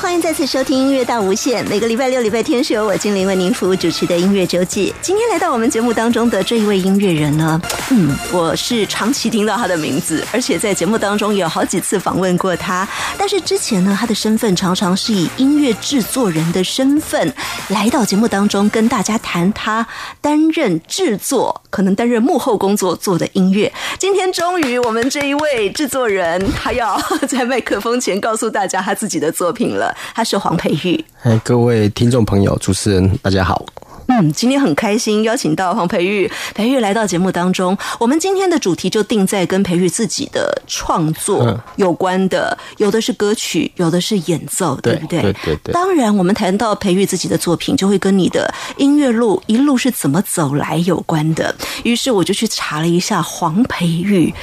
[0.00, 1.62] 欢迎再次收听音乐大无限。
[1.68, 4.92] 每个礼拜六、礼拜天是由我精灵为您服务主持的音乐周记。
[5.02, 7.60] 今天来到我们节目当中的这一位音乐人呢，
[7.90, 12.88] 嗯，我是长期听到他的名字，而且在节目当中有好几次访问过他。
[13.18, 17.32] 但是之前呢，他的身份常常是以音乐制作人的身份
[17.68, 19.86] 来到节目当中，跟大家谈他
[20.22, 23.70] 担任制作，可能担任幕后工作做的音乐。
[23.98, 29.70] 今天终于，我们这一位制作人，他要在麦克风前告诉大家他自己的作品。
[29.70, 31.04] 了，他是黄培玉。
[31.22, 33.64] 哎，各位听众朋友、主持人，大家好。
[34.12, 37.78] 嗯，今天很开心邀请到黄培玉，培玉来到节目当中。
[38.00, 45.22] 我们今天的主题就定在跟培玉自己的创作有关的，有的是歌曲，有的是演奏，对不对？
[45.22, 45.72] 对对对。
[45.72, 51.54] 当然，我们谈到培玉自己的作品，就会跟你的音乐路一路是怎么走来有关的。
[51.84, 54.34] 于是我就去查了一下黄培玉，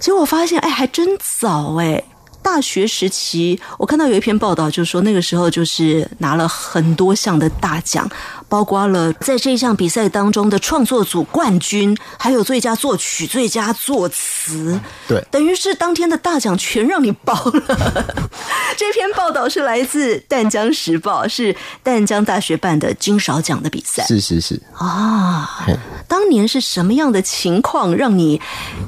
[0.00, 2.02] 结果我发现，哎，还真早哎。
[2.42, 8.10] 大学时期，我看到有一篇报道，就是说那个时候就是拿了很多项的大奖，
[8.48, 14.78] 包括了在这一项比赛当中的创作组冠军，还有最佳作曲、最佳作词。
[15.08, 18.28] 对，等于是当天的大奖全让你包了。
[18.76, 24.04] 这篇报道是来自《淡江时报》，是淡江大学办的金勺奖的比赛。
[24.04, 25.64] 是是是啊，
[26.08, 28.40] 当年是什么样的情况让你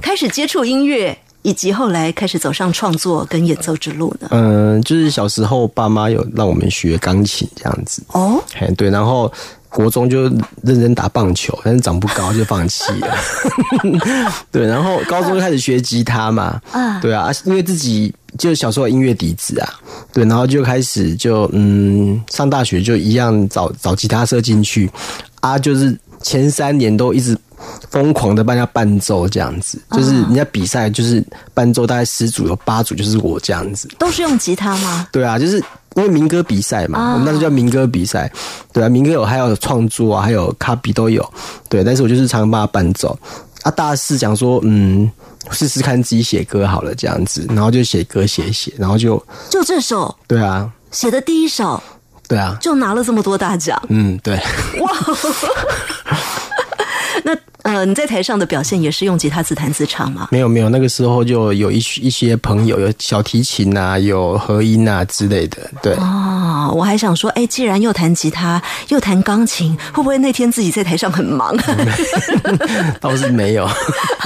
[0.03, 1.19] 开始接触音乐？
[1.45, 4.29] 以及后来开始走上创作跟演奏之路呢？
[4.31, 9.31] 嗯，就是小时候爸妈有让我们学钢琴这样子哦，哎，对，然后
[9.69, 10.23] 国中就
[10.63, 13.15] 认真打棒球，但是长不高就放弃了。
[14.51, 19.69] 对，然后高中就开始学吉他嘛，啊，对啊，因为自己就小时候音乐底子啊，
[20.15, 24.91] 对，然后就开始就嗯，上大学就一样找找吉他社进去
[25.41, 27.39] 啊，就是前三年都一直。
[27.89, 35.09] 疯狂的帮人家伴奏，这样子，就是人家比赛，就是伴奏大概十组有八组就是我这样子，都是用吉他吗？
[35.11, 35.59] 对啊，就是
[35.95, 38.31] 因为民歌比赛嘛，我们那时候叫民歌比赛，
[38.71, 41.27] 对啊，民歌有还有创作啊，还有卡比都有，
[41.71, 43.19] 对，但是我就是常常帮他伴奏。
[43.63, 45.11] 啊，大四讲说，嗯，
[45.51, 49.17] 试试看自己写歌好了，这样子，然后就写歌写写，然后就
[49.49, 51.83] 就这首，对啊，写的第一首，
[52.29, 54.37] 对啊，就拿了这么多大奖，嗯，对，
[54.81, 54.91] 哇。
[57.27, 60.29] 那呃，你在台上的表现也是用吉他自弹自唱吗？
[60.31, 65.57] 没有没有，那个时候就有一一些朋友有小提琴啊，有和音啊之类的。
[65.81, 71.57] 对哦，我还想说，哎，既然又弹吉他又弹钢琴，会不会那天自己在台上很忙？
[73.01, 73.67] 倒是没有，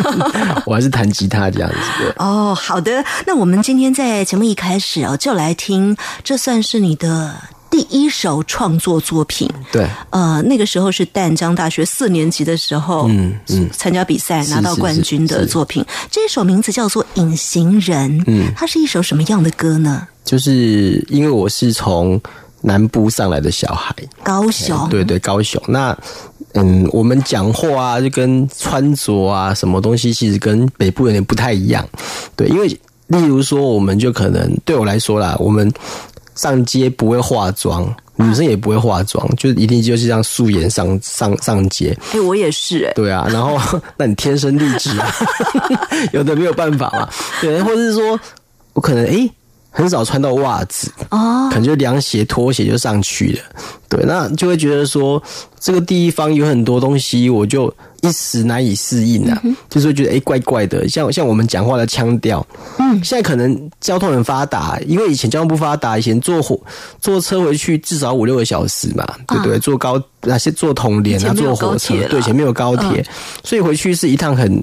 [0.67, 2.13] 我还是弹吉他这样子。
[2.17, 7.37] 哦，好的，那我们今天在节目一开始哦，就来听，这算是你的。
[7.71, 15.85] 第一首创作作品，对，呃，那个时候是淡江大学四年级的时候，嗯嗯，参加比赛拿到冠军的作品。
[16.11, 20.09] 这首名字叫做《隐形人》，嗯，它是一首什么样的歌呢？
[20.25, 22.21] 就是因为我是从
[22.63, 25.63] 南部上来的小孩，高雄，对对，高雄。
[25.69, 25.97] 那
[26.55, 31.87] 嗯，我们讲话啊，就跟穿着啊，什么东西其实跟北部有点不太一样。
[32.35, 32.67] 对，因为
[33.09, 35.71] 例如说，我们就可能对我来说啦，我们。
[36.39, 41.95] 上街不会化妆，女生也不会化妆，就一定就是这样素颜上上上街。
[42.13, 42.93] 哎，我也是哎。
[42.95, 43.59] 对啊，然后
[43.99, 45.13] 那你天生丽质啊，
[46.15, 47.09] 有的没有办法嘛。
[47.41, 48.19] 对，或者是说
[48.73, 49.29] 我可能哎
[49.79, 53.41] 很少穿到袜子哦，可能就凉鞋拖鞋就上去了。
[53.89, 55.23] 对，那就会觉得说
[55.61, 57.73] 这个地方有很多东西，我就。
[58.01, 62.47] 一时难以适应啊，就是觉得哎怪怪的，像像我们讲话的腔调，
[62.79, 66.57] 嗯，现在可能交通很发达，因为以前交通不发达，以前坐火
[67.01, 69.59] 坐车回去至少五六个小时嘛，对不对？
[69.59, 73.05] 坐高那些坐统联啊，坐火车，对，前面有高铁，
[73.43, 74.63] 所以回去是一趟很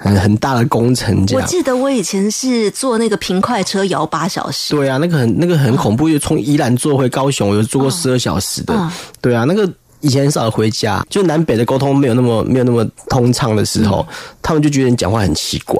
[0.00, 1.24] 很很大的工程。
[1.26, 8.90] 这样，我记得我以前是坐那个平快车摇八小时，对啊，那个很那个很恐怖，就从宜兰坐回高雄，我有坐过十二小时的，
[9.20, 9.70] 对啊，那个。
[10.02, 14.02] 以前很少回家，就南北的沟通没有那么没有那么通畅的时候，
[14.40, 15.76] 他们就觉得你讲话很奇怪，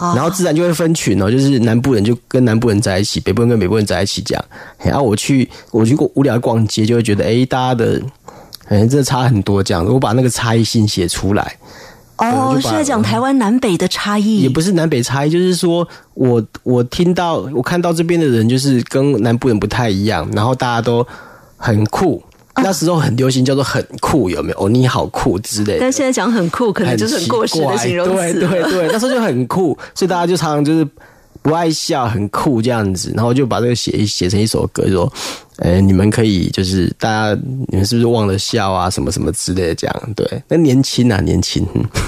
[0.00, 4.42] 然后自然就会分群哦，就是南部人就跟南部人在一起，北部人跟北部人在一起讲。
[4.82, 8.00] 然后我去我去过无聊逛街，就会觉得哎，大家的
[8.68, 9.84] 哎这差很多这样。
[9.84, 11.54] 我把那个差异性写出来，
[12.18, 21.06] 哦，是在讲台湾南北的差异，也不是南北差异，就是说我我听到我看到这边的人就是跟南部人不太一样，然后大家都
[21.56, 22.22] 很酷。
[22.60, 24.64] 那时候很流行，叫做很酷，有没有？
[24.64, 25.78] 哦，你好酷之类的。
[25.78, 28.14] 但现在讲很酷，可能就是很过时的形容词。
[28.14, 30.84] 对对对， 那时候就很酷，所以大家就常常就是
[31.40, 35.08] 不爱笑，很酷这样子，然后就把这个写写成一首歌，说
[35.58, 38.88] 哎，你们可以就是大家，你们是不是忘了笑啊？
[38.88, 40.42] 什么什么之类的，这样对。
[40.46, 41.66] 那年轻啊，年轻。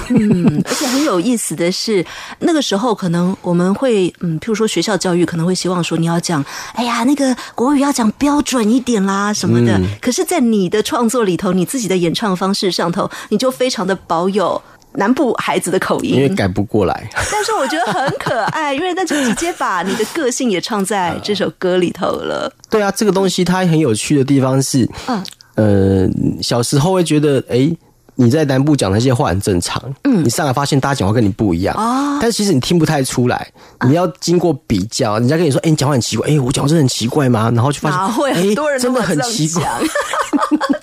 [0.09, 2.05] 嗯，而且很有意思的是，
[2.39, 6.43] 那个时候可能我们会，嗯，譬如说学校教育可能会希望说你要讲，
[6.73, 9.79] 哎呀，那个国语要讲标准一点啦什么的。
[10.01, 14.61] 可是，在你的创作里头，你自己的演唱方式上头，你就非常的保有。
[14.93, 17.09] 南部孩子的口音，因为改不过来。
[17.31, 22.51] 但是我觉得很可爱，因为那就直接把你的个性也唱在这首歌里头了。
[22.69, 25.23] 对啊，这个东西它很有趣的地方是，嗯，
[25.55, 26.09] 呃，
[26.41, 27.75] 小时候会觉得，哎。
[28.23, 33.51] 你在南部讲那些话很正常，嗯，你上来发现大家讲话跟你不一样啊，但是其实你听不太出来，
[33.87, 37.51] 你要经过比较，人家跟你说，哎，你讲话很奇怪，哎，我讲话真的很奇怪吗？
[37.55, 38.33] 然后就发现，会？
[38.33, 39.63] 很多人真的很奇怪，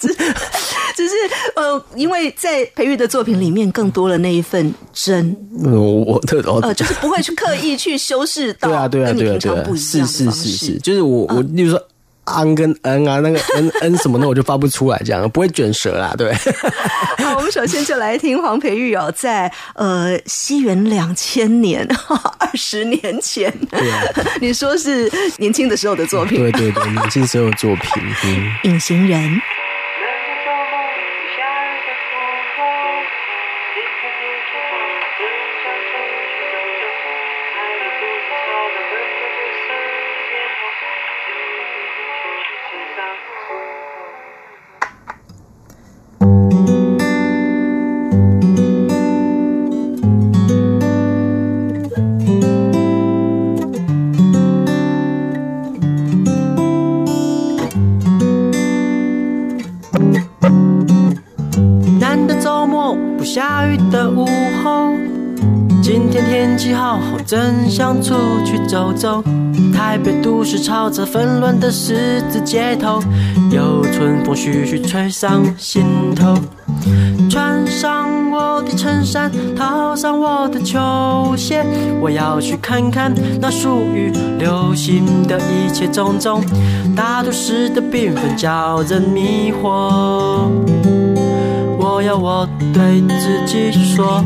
[0.00, 0.08] 只
[0.96, 1.14] 只是
[1.54, 11.80] 呃，因为在培育的作品里面更多了那一份真，嗯，我特呃，就是不会去刻意去修饰到，对啊，对啊，对啊，对啊，是是是是，就是我我，例如说。
[12.34, 16.32] 安跟恩啊，那个恩恩什么的，我就发不出来，这样不会卷舌啦，对。
[17.18, 21.86] 好，我们首先就来听黄培玉哦，在呃西元两千年，
[22.38, 24.02] 二十年前，对啊
[24.40, 28.02] 你说是年轻的时候的作品，对对对，年轻时候的作品，
[28.64, 29.40] 隐形人。
[67.28, 69.22] 真想出去走走，
[69.70, 73.02] 台北都市嘈杂纷乱的十字街头，
[73.50, 75.84] 有春风徐徐吹上心
[76.16, 76.34] 头。
[77.28, 80.80] 穿上我的衬衫，套上我的球
[81.36, 81.62] 鞋，
[82.00, 86.42] 我要去看看那属于流行的一切种种。
[86.96, 90.48] 大都市的缤纷叫人迷惑，
[91.78, 94.24] 我要我对自己说。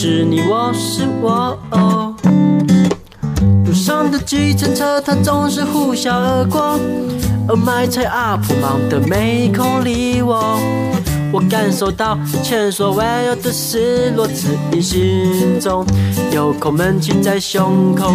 [0.00, 1.58] 是你，我是我。
[3.66, 6.78] 路上的计程车，它总是呼啸而过，
[7.48, 10.56] 而卖菜阿婆忙得没空理我。
[11.32, 15.84] 我感受到前所未有的失落，自隐心中
[16.30, 18.14] 有口闷气在胸口。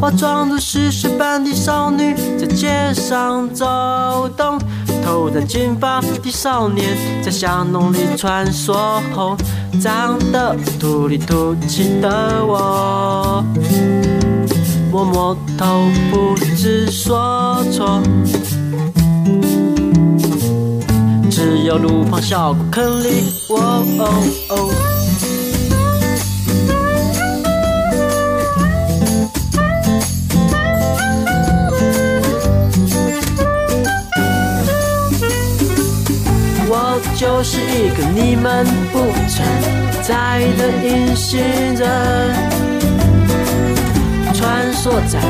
[0.00, 3.66] 化妆如史诗般的少女在街上走
[4.36, 4.56] 动，
[5.02, 8.72] 头戴金发的少年在巷弄里穿梭。
[9.14, 9.36] 后
[9.80, 12.08] 长得土里土气的
[12.46, 13.44] 我，
[14.90, 18.00] 摸摸头不知所措，
[21.30, 25.01] 只有路旁小坑里我。
[37.22, 38.98] 就是一个你们不
[39.28, 39.46] 存
[40.02, 41.38] 在的隐形
[41.76, 42.34] 人，
[44.34, 45.20] 穿梭在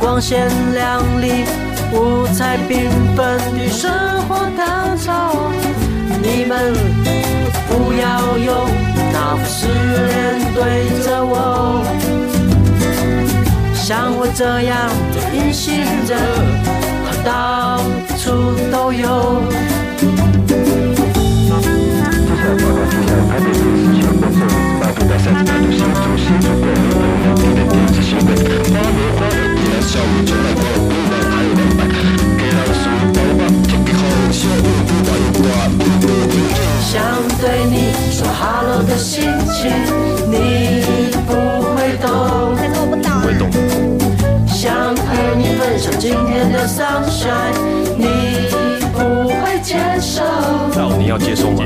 [0.00, 1.44] 光鲜亮丽、
[1.92, 3.88] 五彩缤纷的生
[4.22, 5.14] 活当中。
[6.20, 6.74] 你们
[7.68, 8.68] 不要用
[9.12, 9.68] 那副死
[10.08, 11.84] 脸对着我，
[13.74, 16.18] 像我这样的隐形人，
[17.24, 17.78] 到
[18.18, 19.40] 处都有。
[36.80, 37.02] 想
[37.38, 39.70] 对你说 hello 的心情，
[40.30, 40.82] 你
[41.26, 41.34] 不
[41.74, 43.50] 会懂，会懂。
[44.46, 47.52] 想和你分享今天的 sunshine，
[50.80, 51.64] 那你要接受吗？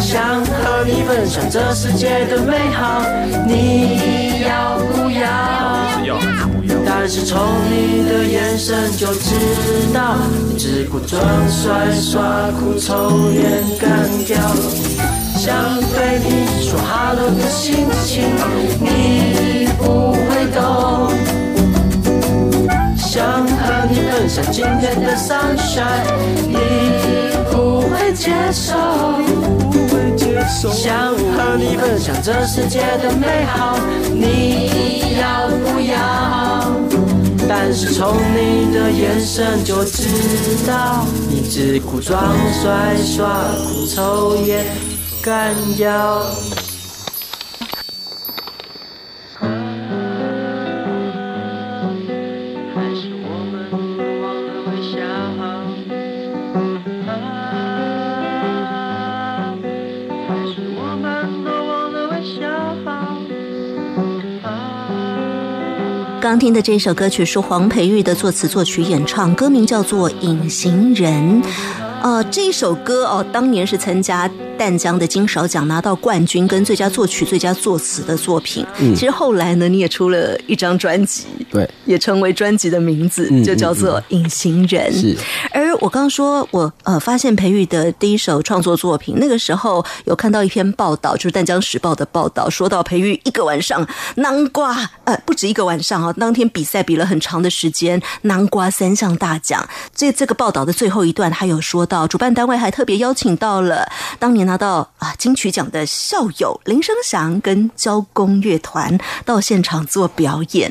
[0.00, 3.04] 想和你分享这世界的美好，
[3.46, 6.18] 你要不要？
[6.84, 7.38] 但是从
[7.70, 9.36] 你的眼神就知
[9.94, 10.16] 道，
[10.50, 13.88] 你只顾装帅耍酷，抽烟干
[14.26, 14.36] 掉。
[15.36, 15.54] 想
[15.94, 18.24] 对你说 hello 的心情，
[18.80, 21.12] 你不会懂。
[22.96, 26.04] 想和你分享今天的 sunshine，
[27.98, 30.70] 你不会接受。
[30.72, 33.78] 想和你分享这世界的美好，
[34.12, 36.72] 你要不要？
[37.48, 40.04] 但是从你的眼神就知
[40.66, 43.26] 道，你只顾装帅耍
[43.66, 44.66] 酷抽烟
[45.22, 46.22] 干掉。
[66.38, 71.42] 刚听的这首歌曲是黄培玉的作词作曲演唱，歌名叫做《隐形人》。
[72.00, 78.64] 呃，这首歌哦，当年是参加淡江的金勺奖拿到冠军，跟最佳作曲、最佳作词的作品。
[78.80, 84.92] 嗯，其实后来呢，你也出了一张专辑，对，也成为专辑的名字，就叫做《隐形人》。
[85.00, 85.16] 是。
[85.80, 93.84] 我刚说，我呃发现培育的第一首创作作品，那个时候有看到一篇报道，就是淡江时报的报道，说到培育一个晚上
[94.16, 99.68] 南瓜，呃，不止一个晚上啊，当天比赛比了很长的时间，南瓜三项大奖。
[99.92, 101.88] 这这个报道的最后一段，他有说。
[101.88, 110.70] 到主办单位还特别邀请到了当年拿到啊金曲奖的校友林生祥跟交工乐团到现场做表演。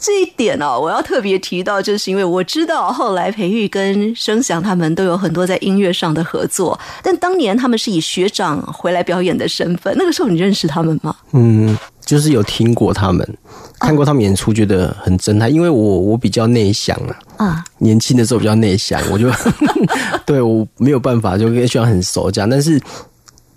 [0.00, 9.94] 这一点哦，我要特别提到，就是因为我知道后来培育跟生祥他们都有很多在音乐上的合作，但当年他们是以学长回来表演的身份。
[9.98, 11.14] 那个时候你认识他们吗？
[11.32, 11.76] 嗯，
[12.06, 13.38] 就是有听过他们，
[13.78, 15.52] 看过他们演出，觉得很震撼。
[15.52, 16.96] 因为我我比较内向
[17.36, 19.30] 啊，啊，年轻的时候比较内向，我就
[20.24, 22.48] 对我没有办法就跟学长很熟这样。
[22.48, 22.80] 但是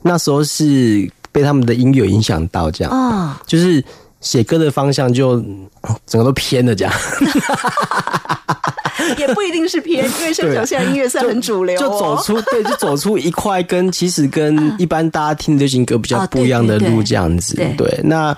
[0.02, 3.82] 那时候是被他们的音乐影响到这样啊，就是。
[4.24, 5.40] 写歌的方向就
[6.08, 6.94] 整个都偏了，这样
[9.18, 17.56] 也不一定是偏，因为现在音乐算很主流，就走出对，就走出一块跟其实跟一般大家听流行歌比较不一样的路，这样子。
[17.78, 18.36] 对，那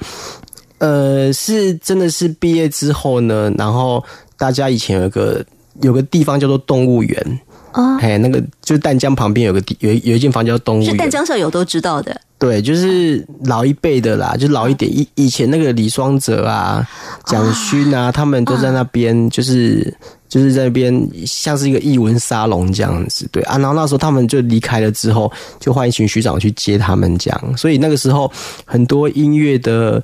[0.79, 4.03] 呃是真的是毕业之后呢，然后
[4.37, 5.45] 大家以前有个
[5.81, 7.39] 有个地方叫做动物园。
[7.73, 12.19] 哦，哎，那个就是淡江旁边有个地，有有一间房叫动物园，是淡江校友都知道的。
[12.37, 14.91] 对，就是老一辈的啦，就老一点。
[14.91, 16.87] 以以前那个李双泽啊、
[17.25, 19.95] 蒋勋啊，他们都在那边，就是
[20.27, 23.27] 就是在那边像是一个艺文沙龙这样子。
[23.31, 27.57] 对啊，然后那时候他们就离开了之后，就换一群学长去接他们这样。
[27.57, 28.31] 所以那个时候
[28.65, 30.03] 很多音乐的。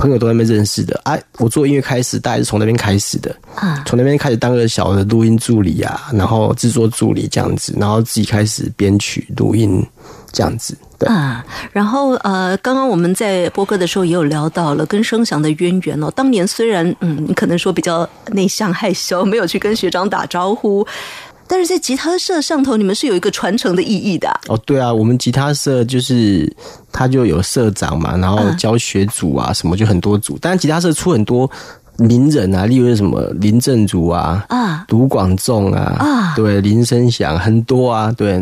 [0.00, 1.14] 朋友都在那边认识的啊！
[1.36, 9.86] 我做音乐开始，大概是从那边开始的啊，从那边开始当个小的录音助理啊，然后制作助理这样子，然后自己开始编曲录音
[10.32, 10.74] 这样子。
[11.00, 11.42] 对啊，
[11.72, 16.12] 然后呃，刚刚我们在播歌的时候也有聊到了跟声响的渊源哦。
[16.14, 20.86] 当年虽然嗯，你可能说比较内向害羞，没有去跟学长打招呼。
[21.48, 24.56] 但是在吉他社上头，你们是有一个传承的意义的哦。
[24.66, 26.54] 对啊，我们吉他社就是
[26.92, 30.38] 他就有社长嘛，然后教学组啊什么就很多组。
[30.38, 31.50] 但吉他社出很多
[31.96, 38.32] 名人啊，例如什么林正祖啊、啊卢广仲啊、啊对林声祥很多啊，对，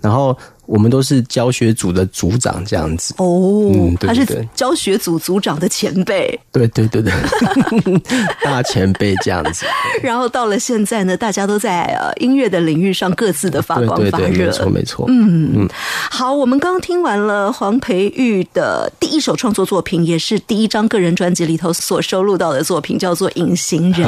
[0.00, 0.36] 然后。
[0.68, 7.10] 我们都是教学组的组长这样子哦，他是教学组组长的前辈，对对对对，
[8.44, 9.64] 大前辈这样子。
[10.02, 15.06] 然后到了现在呢，大家都在呃音乐的领域上各自的发光发热，没错没错。
[15.08, 15.68] 嗯嗯，
[16.10, 24.06] 好，我们刚听完了黄培玉的第一首创作作品，也是第一张个人专辑里头所收录到的作品，叫做《隐形人》。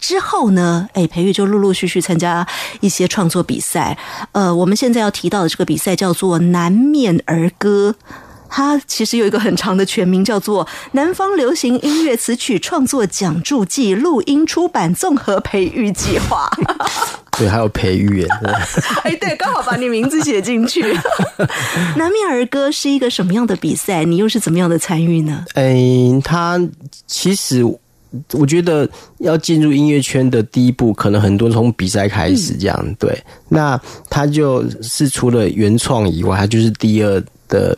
[0.00, 2.46] 之后呢，哎，培玉就陆陆续续参加
[2.80, 3.98] 一些创作比赛。
[4.32, 5.97] 呃，我们现在要提到的这个比赛。
[5.98, 7.96] 叫做《南面儿歌》，
[8.48, 16.48] 它其实有一个很长的全名，叫做《南方流行音乐词曲创作讲助记录音出版综合培育计划》。
[17.36, 18.28] 对，还有培育耶。
[19.02, 20.94] 哎，对，刚好把你名字写进去。
[21.96, 24.04] 《南面儿歌》是一个什么样的比赛？
[24.04, 25.44] 你又是怎么样的参与呢？
[25.54, 26.60] 嗯，它
[27.08, 27.64] 其实。
[28.32, 28.88] 我觉得
[29.18, 32.96] 要进入音乐圈的第一步，可能很多从比赛开始这样。
[32.98, 37.76] 对，那他就是除了原创以外，他就是第二的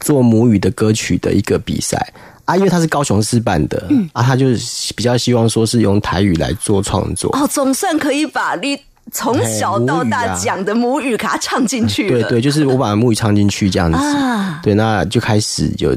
[0.00, 1.96] 做母语的歌曲的一个比赛
[2.44, 2.56] 啊。
[2.56, 7.30] 因为他是高雄市办的，嗯啊，他就是比较希望说是用台语来做创作。
[7.36, 8.78] 哦，总算可以把你。
[9.12, 12.08] 从小到大讲的母语，给他唱进去。
[12.08, 13.98] 对对，就是我把母语唱进去这样子。
[14.62, 15.96] 对，那就开始就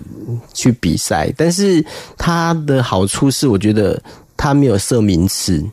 [0.51, 1.85] 去比赛，但是
[2.17, 4.01] 它的好处是，我觉得
[4.35, 5.63] 它没有设名次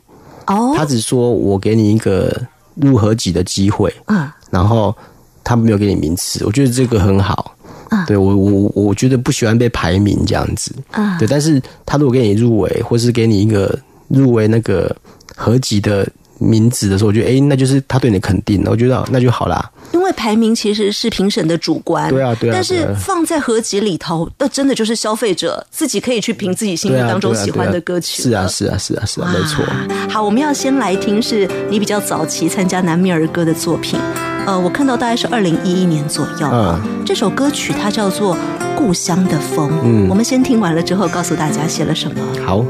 [0.45, 2.39] 哦，他只说我给你一个
[2.75, 4.95] 入合集的机会啊，然后
[5.43, 7.55] 他没有给你名次，我觉得这个很好
[7.89, 8.05] 啊。
[8.05, 11.17] 对我我我觉得不喜欢被排名这样子啊。
[11.17, 13.75] 对，但是他如果给你入围，或是给你一个
[14.09, 14.95] 入围那个
[15.35, 16.07] 合集的。
[16.41, 19.69] 名字的时候，我觉得哎、那就是他对你的肯定，我觉得那就好啦。
[19.93, 28.23] 因为排名其实是评审的主观，对啊对啊但是放在合集里头，那真的就是消费者自己可以去评自己心目当中喜欢的歌曲。
[28.23, 28.47] 是啊，。
[28.47, 29.63] 是啊，是啊，是啊，没错。
[30.09, 33.99] 好，我们要先来听是你比较早期参加南米儿歌的作品。
[34.47, 36.49] 呃，我看到大概是二零一一年左右。
[36.51, 38.35] 嗯这首歌曲它叫做
[38.75, 39.69] 《故乡的风》。
[39.83, 42.15] 嗯我们先听完了之后，告诉大家写了什么。
[42.45, 42.65] 好，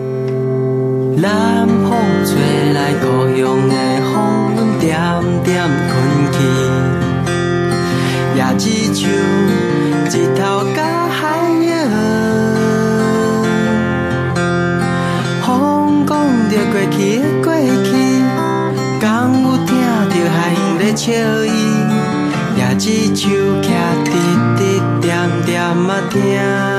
[1.17, 1.91] 南风
[2.25, 2.31] 吹
[2.73, 3.75] 来故乡的
[4.13, 4.15] 风，
[4.79, 4.97] 点
[5.43, 5.91] 点困
[6.31, 6.37] 去。
[8.39, 9.07] 椰子树
[10.09, 10.39] 日头
[10.73, 11.19] 甲海
[11.67, 11.69] 洋，
[15.41, 16.09] 风讲
[16.49, 17.45] 着过去的过
[17.83, 17.89] 去，
[18.99, 19.05] 敢
[19.43, 19.69] 有听
[20.09, 21.11] 着海洋在笑
[21.43, 21.49] 伊？
[22.57, 23.21] 椰子树
[23.61, 23.63] 徛
[24.05, 24.09] 直
[24.55, 24.59] 直
[25.01, 25.09] 点
[25.45, 25.69] 点啊
[26.09, 26.70] 听。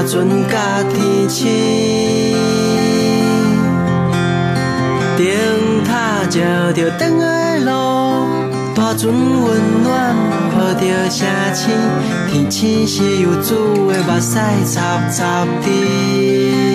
[0.00, 1.46] 大船甲天星，
[5.18, 6.40] 灯塔照
[6.72, 7.70] 着转来的路，
[8.74, 10.16] 大船温暖
[10.52, 10.80] 抱着
[11.10, 11.68] 城市，
[12.32, 13.54] 天星是游子
[13.88, 16.69] 的目屎插插滴。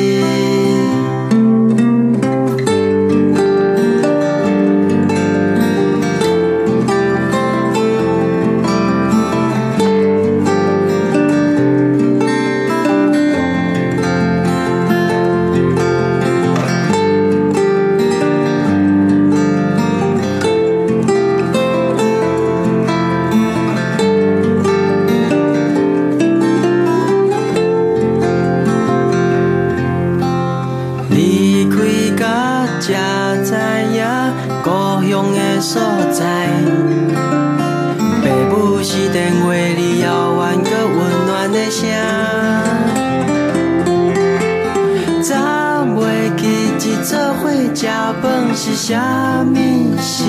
[47.08, 47.86] 做伙食
[48.20, 49.56] 饭是啥物
[50.02, 50.24] 事，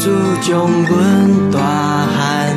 [0.00, 0.08] 自
[0.40, 2.56] 从阮大汉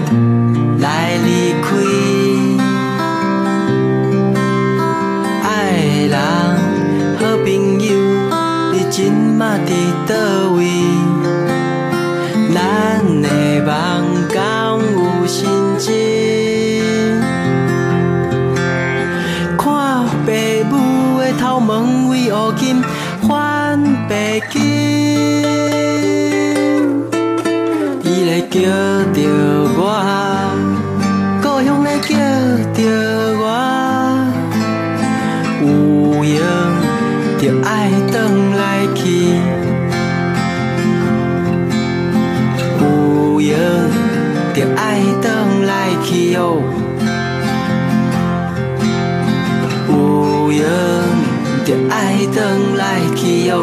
[52.35, 52.43] 转
[52.75, 53.55] 来去哦。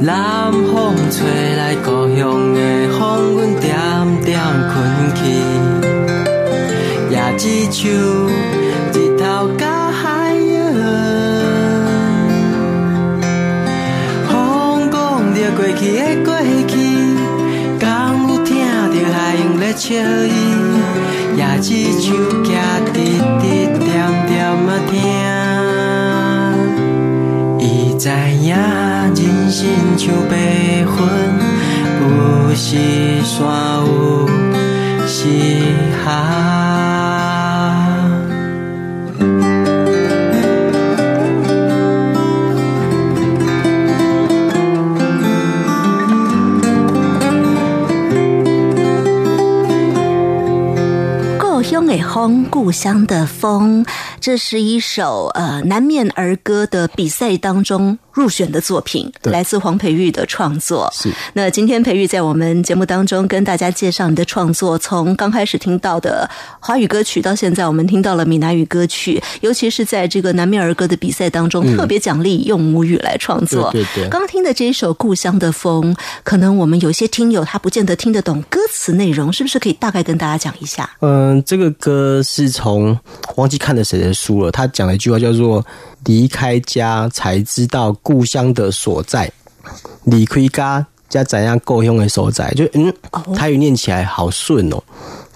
[0.00, 1.18] 南风吹
[1.56, 2.58] 来故乡的
[2.96, 3.00] 风，
[3.34, 3.74] 阮点
[4.24, 4.38] 点
[4.70, 4.72] 困
[5.16, 5.20] 去。
[7.10, 7.90] 也只像
[8.92, 9.22] 日头
[9.58, 10.54] 甲海洋，
[14.30, 14.32] 风
[14.92, 14.94] 讲
[15.34, 16.30] 着过去的过
[16.68, 16.72] 去，
[17.80, 17.82] 敢
[18.28, 18.54] 有听
[18.94, 19.90] 着海洋在笑
[20.24, 20.30] 伊？
[21.34, 21.68] 也只
[22.00, 22.46] 像徛
[22.92, 22.96] 直
[23.40, 23.42] 直
[23.80, 23.90] 点
[24.28, 25.00] 点啊听，
[28.02, 30.34] 知影人生像白
[30.82, 30.86] 云，
[32.00, 32.76] 有时
[33.22, 33.38] 山
[33.86, 34.26] 有
[35.06, 35.28] 时
[36.04, 36.08] 海。
[51.38, 53.86] 故乡的风，故乡的风，
[54.22, 60.88] 这是一首呃南面儿歌的比赛当中入选的作品，来自黄培玉的创作。
[60.94, 66.30] 是那今天培玉在我们节目当中跟大家介绍你的创作，从刚开始听到的
[66.60, 73.72] 华语歌曲，到现在我们听到了闽南语歌曲，尤其是在这个南面儿歌的比赛当中，特别奖励用母语来创作。
[73.72, 80.88] 对对对刚刚听的这一首《故乡的风》，可能我们有些听友他不见得听得懂歌词内容，是不是可以大概跟大家讲一下？
[81.00, 82.96] 嗯，这个歌是从
[83.36, 85.64] 忘记看了谁的书了，他讲了一句话叫做
[86.04, 89.30] “离开家才知道故乡的所在”，
[90.04, 92.92] 离开家家怎样故乡的所在，就嗯，
[93.34, 94.82] 台语念起来好顺哦。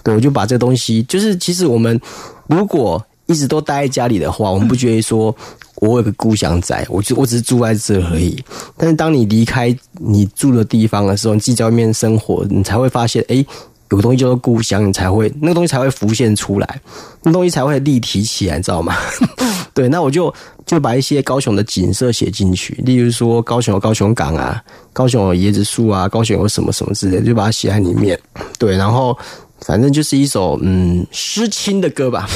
[0.03, 1.99] 对，我就把这东西，就是其实我们
[2.47, 5.35] 如果一直都待在家里的话，我们不觉得说
[5.75, 8.41] 我有个故乡在，我就我只是住在这而已。
[8.77, 13.45] 但是当你离开你住的地方的时候，你自己在外面生活，你才会发现，哎、
[13.89, 16.81] 有个东西叫做故乡，你才会那个东西才会浮现出来，
[17.23, 18.95] 那东西才会立体起来，你知道吗？
[19.73, 20.33] 对，那我就
[20.65, 28.19] 就把一些高雄的景色写进去，例如说高雄有高雄港啊，高雄有椰子树啊，高雄有什么什么之类，就把它写在里面。
[28.57, 29.17] 对，然后
[29.61, 32.27] 反正就是一首嗯诗情的歌吧。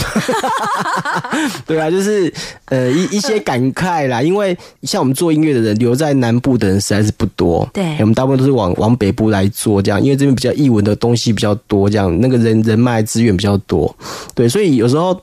[1.66, 2.34] 对啊，就是
[2.66, 7.68] 呃一一些感慨啦，因为像我们做音乐的人，留在南部的人实在是不多。
[7.74, 13.96] 对我们大部分都是往往北部来做，这样，因为这边比较译文的东西比较多，这样那个人人脉资源比较多。
[14.34, 15.20] 对，所以有时候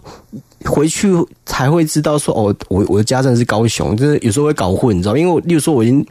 [0.64, 1.08] 回去
[1.46, 6.04] 才会知道说，哦，我我的家真的是高雄，就是有时候会搞混，你知道吗，因为我例如说我已经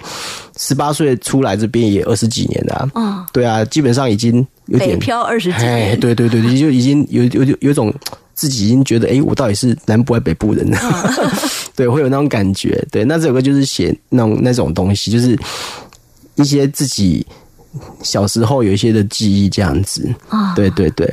[0.58, 7.94] 十八岁出来这边也二十几年了、啊，嗯，对啊，基本上已经有点漂二十几哎，年，对对对，对就已经有有有有种
[8.34, 10.78] 自己已经觉得，哎、我到底是南部还是北部人呢？
[11.76, 12.84] 对，会有那种感觉。
[12.92, 15.38] 对，那这首歌就是写那种那种东西，就是
[16.36, 17.26] 一些自己
[18.02, 20.08] 小时候有一些的记忆这样子。
[20.30, 21.08] 啊对对对，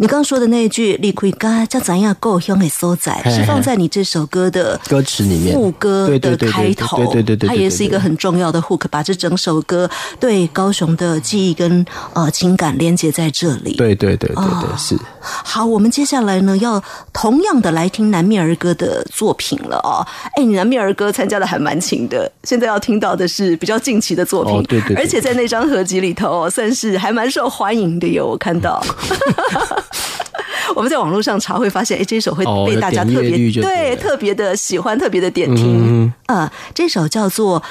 [0.00, 11.84] 你刚说的那一句“离开家叫怎样够乡的所在”，嘿是放在你这首歌的歌词里面副歌的开头，对对对对它也是一个很重要的 hook，把这整首歌对高雄的记忆跟
[12.14, 13.74] 呃情感连接在这里。
[13.76, 14.96] 对对对对对，哦是。
[15.20, 16.82] 好，我们接下来呢要
[17.12, 20.00] 同样的来听南面儿歌的作品了哦。
[20.34, 28.82] 哎，你南面儿歌参加的还蛮勤的，现在要听到的是比较近期的作品，哦对对对而且在那张合集里头、哦、算是还蛮受欢迎的哟，我看到。
[30.76, 36.12] 我们在网络上查会发现，哎，这首会哦被大家特别、对对特别的喜欢，特别的点听。
[36.26, 37.60] 啊、这首叫做《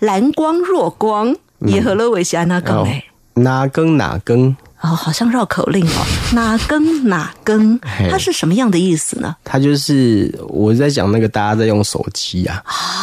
[0.00, 1.28] 蓝光若光》，
[1.60, 3.04] 也和乐维西安那更哎。
[3.34, 7.78] 哪更哪更，哦，好像绕口令哦，哪根哪根，
[8.10, 9.34] 它是什么样的意思呢？
[9.42, 12.62] 它就是我在讲那个大家在用手机啊，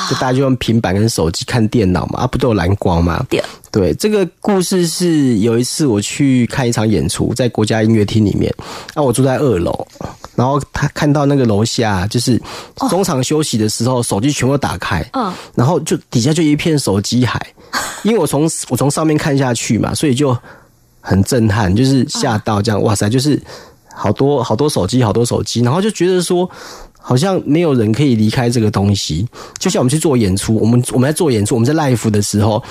[0.09, 3.25] 就大家就用平板跟手机看电脑嘛，啊，不都有蓝光吗？
[3.29, 8.53] 对，对，这个故事是有一次我去看一场演出，在国家音乐厅里面，
[8.95, 9.85] 那、我住在二楼，
[10.35, 12.41] 然后他看到那个楼下就是
[12.89, 17.43] 中场休息的时候，手机全部打开，嗯，然后就底下就一片手机海，
[18.03, 20.37] 因为我从我从上面看下去嘛，所以就
[21.03, 23.39] 很震撼，就是吓到这样，哇塞，就是
[23.93, 26.49] 好多好多手机，好多手机，然后就觉得说。
[27.05, 29.27] 好像没有人可以离开这个东西，
[29.59, 32.63] 就像我们去做演出，我们我们在做演出，我们在 live 的时候，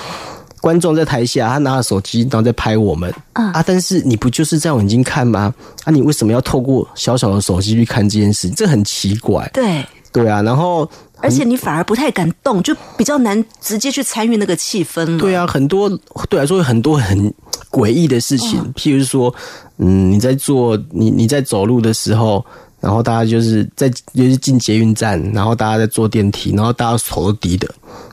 [0.59, 5.53] 观众在台下，他拿着手机，然后在拍我们、啊，但是你不就是在用眼睛看吗？
[5.85, 8.49] 啊，你为什么要透过小小的手机去看这件事？
[8.49, 10.41] 这很奇怪，对，对啊。
[10.41, 15.19] 然后而且你反而不太敢动，就比较难直接去参与那个气氛了。
[15.19, 15.99] 对啊，很多对
[16.31, 17.31] 我来说有很多很
[17.73, 19.35] 诡异的事情，譬如说，
[19.79, 22.45] 嗯，你在做你你在走路的时候，
[22.81, 27.67] 然后大家就是在就是进捷运站，然后大家在坐电梯，然后大家手都低的，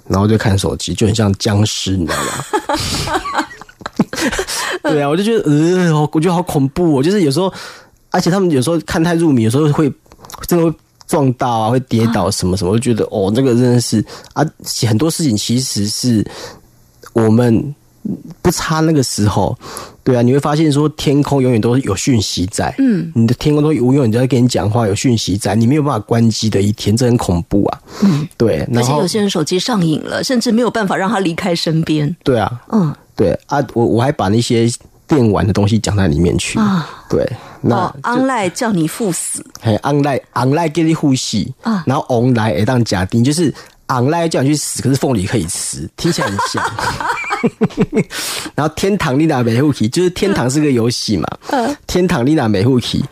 [0.07, 3.45] 然后就看手机，就很像僵尸，你知道吗？
[4.83, 7.53] 对啊，我就觉得呃，好我觉得好恐怖哦，就是有时候，
[8.11, 9.91] 而且他们有时候看太入迷，有时候会
[10.47, 14.45] 真的会撞到啊，会跌倒什么什么，我就觉得哦，这个真的是啊，
[14.87, 16.25] 很多事情其实是
[17.13, 17.75] 我们
[18.41, 19.57] 不差那个时候，
[20.03, 32.15] 对啊，你会发现说天空永远都是有讯息在，嗯，你的天空都永远都在跟你讲话，有讯息在，你没有办法关机的一天，这很恐怖啊，嗯，对，而且有些人手机上瘾了，甚至没有办法让他离开身边。
[32.23, 32.95] 对啊，嗯。
[33.15, 34.65] 对啊，我我还把那些
[35.05, 41.83] 电玩的东西讲在里面去，啊，对，那哦，online 叫你赴死，嘿，online online 给你呼吸啊。
[41.85, 43.53] 然后 online 也当假定，就是
[43.89, 46.63] online 叫你去死，可是凤梨可以吃，听起来很像。
[48.55, 53.03] 然后天堂丽娜美护奇就是天堂是个游戏嘛，嗯天堂丽娜美护奇。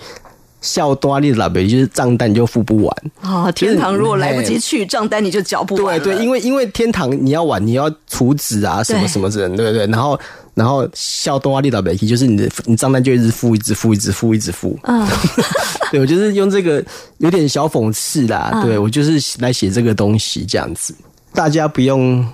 [0.61, 5.99] 笑多丽娜美就是账单你就付不完，啊，天堂如果来不及去，账单你就缴不完。
[5.99, 9.85] 对对，因为因为天堂你要玩，你要储值啊，什么什么之类的，对不对？
[9.87, 10.19] 然后
[10.55, 14.77] 然后笑多利岛北就是你的你账单就一直付，一直付，一直付，一直付。
[14.83, 15.07] 嗯，
[15.91, 16.83] 对我就是用这个
[17.19, 20.93] 有点小讽刺啦，对我就是来写这个东西这样子，
[21.33, 22.27] 大家不用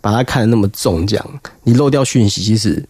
[0.00, 2.82] 把它看得那么重，这样你漏掉讯息，其实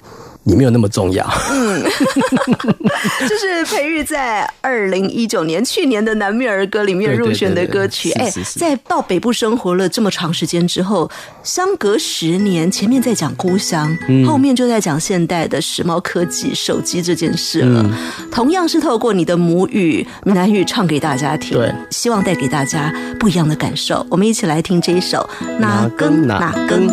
[0.44, 1.26] 你没有那么重要。
[1.50, 1.83] 嗯
[3.28, 8.11] 这是培育在二零一九年去年的南面儿歌里面入选的歌曲。
[8.12, 11.11] 哎在到北部生活了这么长时间之后，
[11.42, 17.83] 相隔十年，前面在讲故乡，嗯后面就在讲现代的时髦科技、手机这件事了。
[17.83, 17.92] 嗯
[18.30, 24.04] 同样是透过你的母语闽南语唱给大家听，对希望带给大家不一样的感受。
[24.11, 25.28] 我们一起来听这一首
[25.59, 26.88] 《哪更哪更》。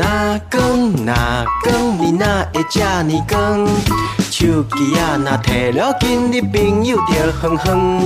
[0.00, 3.66] 哪更哪更，你哪会这呢更？
[4.30, 8.00] 手机啊，若摕了紧，你朋友就哼哼。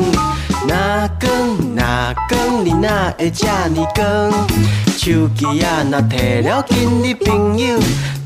[0.66, 1.30] 哪光
[1.76, 4.32] 哪光，你哪会这呢光？
[4.96, 7.78] 手机啊，若摕了紧，你朋友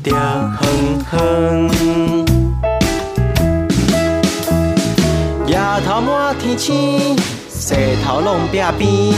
[0.03, 1.69] 就哼哼。
[5.45, 7.15] 夜头满天星，
[7.47, 9.13] 西头拢壁边，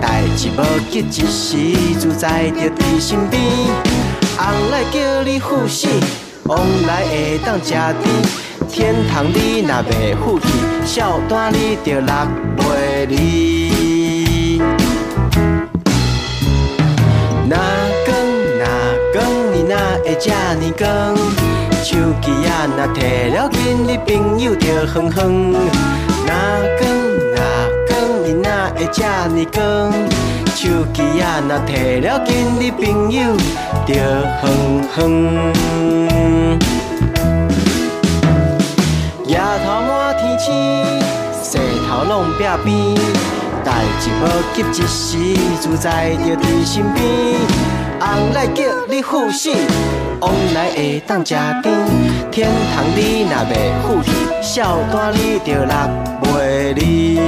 [0.00, 1.56] 代志无急一时，
[1.98, 3.42] 自在就伫身边。
[4.38, 5.88] 翁来叫你富死，
[6.44, 7.94] 往来会当吃甜。
[8.68, 10.46] 天堂你若袂富气，
[10.84, 12.26] 孝单你着落
[12.58, 14.58] 袂离。
[17.48, 17.56] 哪
[18.04, 18.14] 光
[18.58, 18.64] 哪
[19.12, 21.16] 光，你哪会这呢光？
[21.82, 25.52] 手机啊，若摕了紧，你朋友着哼哼。
[26.26, 26.34] 哪
[26.78, 26.88] 光，
[28.78, 29.92] 会这呢光？
[30.54, 33.36] 手机啊，若摕了紧，你朋友
[33.86, 33.92] 着
[34.40, 34.44] 哼
[34.94, 34.96] 哼。
[39.26, 40.54] 夜头满天星，
[41.42, 42.94] 西头拢壁边，
[43.64, 44.22] 代志无
[44.54, 45.18] 急一时，
[45.60, 47.02] 自在就伫身边。
[48.00, 49.50] 翁来叫你富死，
[50.20, 51.74] 往来会当吃甜。
[52.30, 54.10] 天堂你若袂富气，
[54.40, 55.74] 孝单你着落
[56.22, 57.18] 袂离。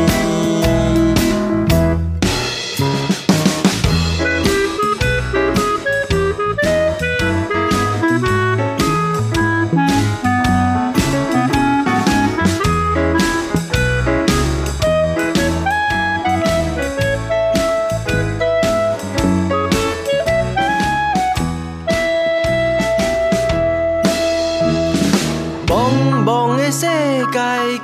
[26.71, 27.39] 世界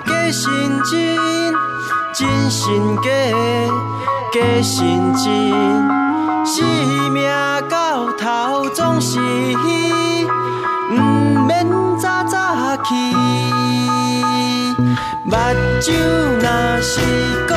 [0.07, 0.45] 假神
[0.85, 1.17] 真
[3.03, 3.09] 假
[4.33, 5.25] 假真真，
[6.47, 6.55] 生
[7.11, 7.19] 命
[7.69, 10.27] 到头总是虚，
[10.89, 10.95] 不
[11.47, 11.67] 免
[11.99, 12.37] 早早
[12.85, 12.95] 去。
[15.25, 15.35] 目
[15.81, 15.91] 睭
[16.41, 16.47] 若
[16.81, 17.01] 是
[17.49, 17.51] 鼓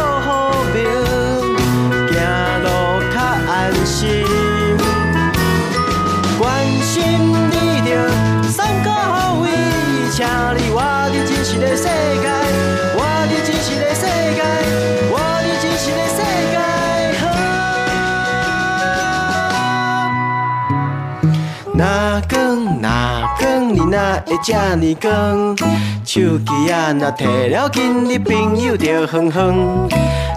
[23.90, 25.58] 哪会这呢光？
[26.06, 29.90] 手机啊，若摕了紧，你朋友就哼哼。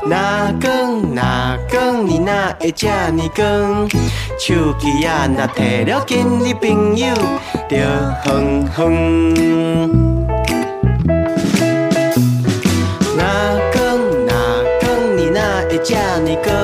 [0.08, 3.88] 哪光哪光，你哪会这呢光？
[4.38, 7.14] 手机啊，若摕了紧，你朋友
[7.68, 7.76] 就
[8.24, 9.34] 哼哼。
[13.16, 13.22] 哪
[13.72, 13.76] 光
[14.26, 14.32] 哪
[14.80, 16.54] 光，你哪会这呢光？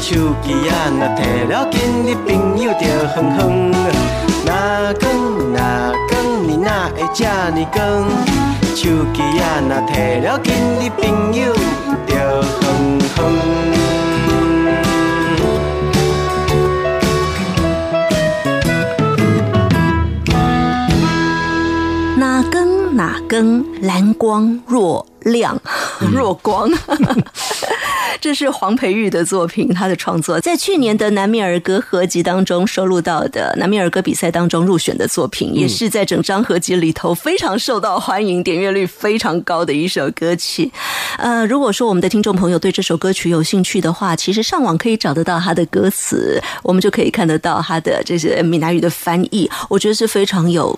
[0.00, 3.70] 手机啊，若摕了紧，你朋友就哼哼。
[4.46, 4.50] 哪
[5.00, 5.97] 光哪光，
[7.14, 8.04] 这呢光？
[8.74, 11.52] 手机啊，若摕了跟，你朋友
[12.06, 13.77] 着哼哼。
[23.28, 25.60] 根哪根，蓝光若亮
[26.12, 26.68] 若光。
[28.20, 40.72] 这是黄培玉的作品，他的创作在去年的南米尔歌合集当中收录到的南米尔歌比赛当中入选的作品，也是在整张合集里头非常受到欢迎、点阅率非常高的一首歌曲。
[41.18, 50.76] 呃，如果说我们的听众朋友对这首歌曲有兴趣的话，其实上网可以找得到他的歌词，我们就可以看得到他的这些闽南语的翻译，我觉得是非常有。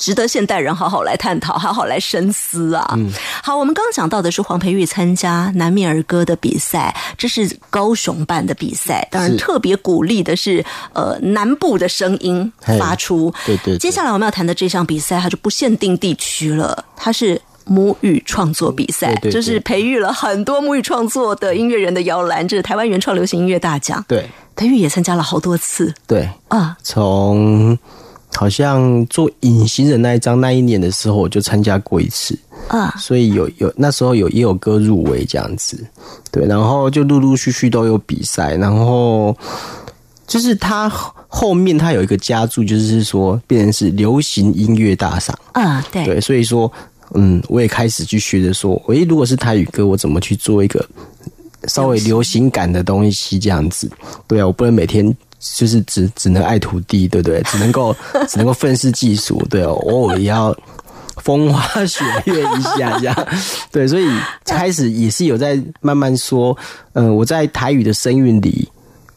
[0.00, 2.98] 值得现代人好好来探讨，好好来深思啊！
[3.42, 13.32] 好，我们刚刚讲到的是黄培玉参加南面儿歌的比赛，这是高雄办的比赛，当然特别鼓励的是呃南部的声音发出。
[13.44, 13.76] 对对。
[13.76, 24.02] 接下来我们要谈的这项比赛，它就不限定地区了，它是母语创作比赛，就是培育了很多母语创作的音乐人的摇篮，这是台湾原创流行音乐大奖。
[24.08, 25.94] 对，培育也参加了好多次。
[26.06, 27.78] 对啊，从。
[28.34, 32.38] 好像做隐形人那一张那一年的时候，我就参加过一次
[32.68, 35.84] 啊，所以有有那时候有也有歌入围这样子，
[36.30, 39.36] 对，然后就陆陆续续都有比赛，然后
[40.26, 40.88] 就是他
[41.28, 46.70] 后面他有一个加注，就是说变成是流行音乐大赏啊，对对，所以说
[47.14, 50.88] 嗯，我也开始去学着说，诶，如果是台语歌，我怎么去做一个
[51.66, 53.90] 稍微流行感的东西这样子？
[54.28, 55.14] 对啊，我不能每天。
[55.40, 57.42] 就是只只能爱徒弟，对不对？
[57.44, 57.96] 只能够
[58.28, 60.54] 只能够愤世嫉俗，对哦，偶尔也要
[61.16, 63.28] 风花雪月一下，这样
[63.72, 63.88] 对。
[63.88, 64.06] 所以
[64.44, 66.56] 开始也是有在慢慢说，
[66.92, 68.68] 嗯，我在台语的声韵里，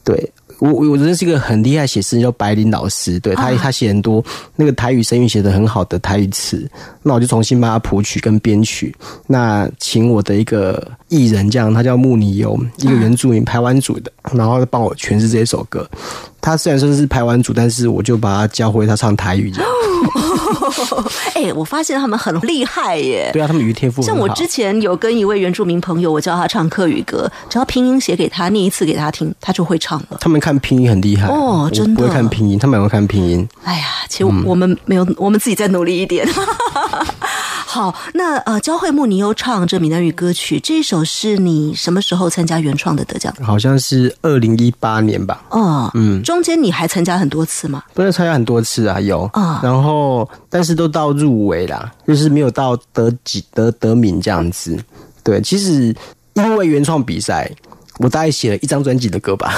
[0.02, 4.24] 对，我我我认识一个很厉害写诗人叫白琳老师，对他他写很多
[4.56, 6.68] 那个台语声韵写的很好的台语词，
[7.02, 8.94] 那我就重新帮他谱曲跟编曲，
[9.26, 15.88] 那请我的一个艺人这样，他叫木尼优，一个原住民排湾族的，然后帮我诠释这首歌。
[16.44, 19.70] 他虽然说是排湾族，但是我就把他教会他唱台语这样。
[21.34, 23.30] 哎，我发现他们很厉害耶！
[23.32, 30.18] 对啊，他们语言天赋像我之前有跟一位原住民朋友，我教他唱客语歌，只要拼音写给他，念一次给他听，他就会唱了。
[30.20, 33.48] 他们看拼音很厉害哦真的不会看拼音，他们也会看拼音。
[33.62, 36.28] 哎呀，其实我们没有，我们自己再努力一点。
[37.74, 43.34] 好，那呃，教会木，你又唱这闽南语歌曲，这一首是你什么时候参加原创的得奖？
[43.42, 47.82] 好像是二零一八年吧，哦，嗯中间你还参加很多次吗？
[47.92, 54.78] 不是参加很多次啊，有啊然后但是都到入围啦，就是没有到得几得得名这样子。
[55.24, 55.92] 对，其实
[56.34, 57.50] 因为原创比赛，
[57.98, 59.52] 我大概写了一张专辑的歌吧，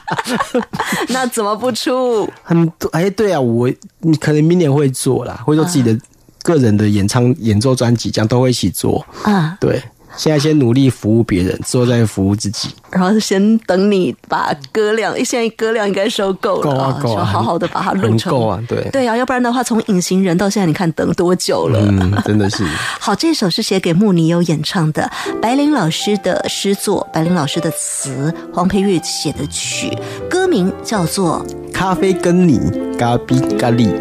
[1.08, 2.28] 那怎么不出？
[2.44, 3.66] 很多哎，对啊，我
[4.00, 5.98] 你可能明年会做啦，会做自己的
[6.42, 9.04] 个人的演唱演奏专辑，这样都会一起做。
[9.22, 9.82] 啊，对，
[10.16, 12.68] 现在先努力服务别人，之后再服务自己。
[12.90, 18.32] 然后先等你把歌量，现在歌量应该收够了，够啊够啊就好好的把它录成。
[18.32, 21.78] 很够啊，对，对啊，要不然的话，从隐形人到现在，你看等多久了？
[21.80, 22.66] 嗯，真的是。
[22.98, 25.08] 好，这首是写给穆尼优演唱的，
[25.40, 29.96] 白灵老师的诗作，白灵老师的词，黄培玉写的曲，
[30.28, 32.58] 歌名叫做咖啡跟你
[32.98, 33.94] 咖比咖喱，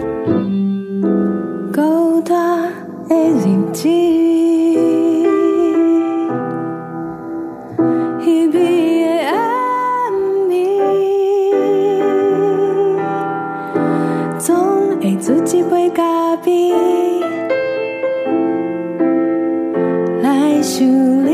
[2.19, 2.59] 孤单
[3.07, 3.87] 的日子，
[8.19, 9.37] 稀微的暗
[10.49, 10.53] 暝，
[14.37, 14.47] 总
[14.99, 16.03] 会煮一杯咖
[16.37, 16.73] 啡
[20.21, 20.85] 来想
[21.25, 21.29] 你，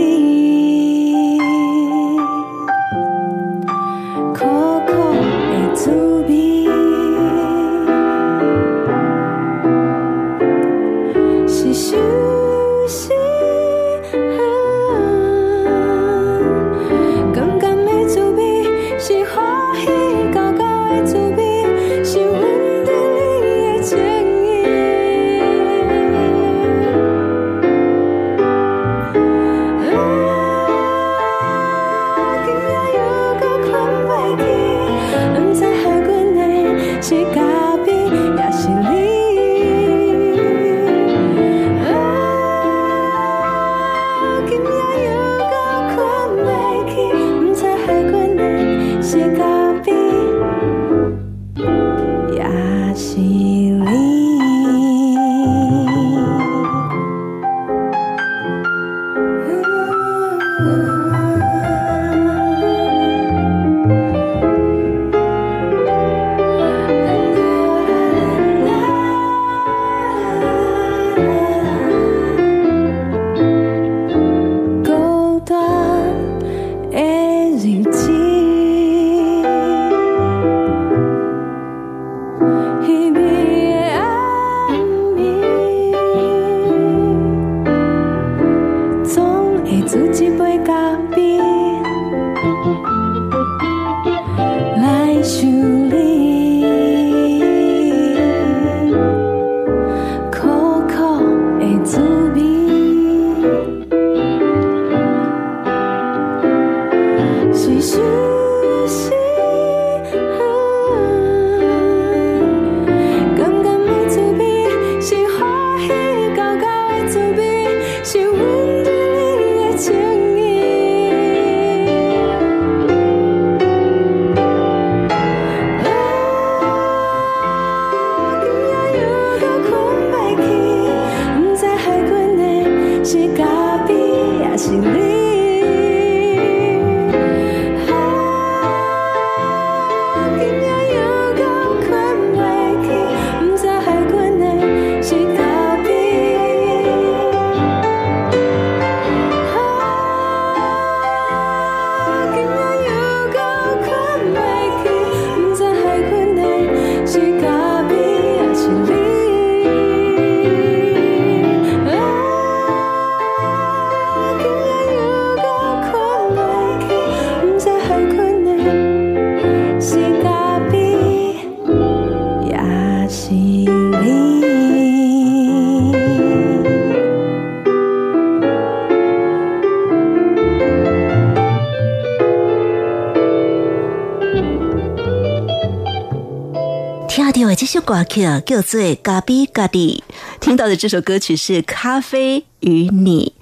[187.85, 189.99] 歌曲叫做《咖比咖喱》，
[190.41, 193.33] 听到的这首歌曲是《咖啡与你》，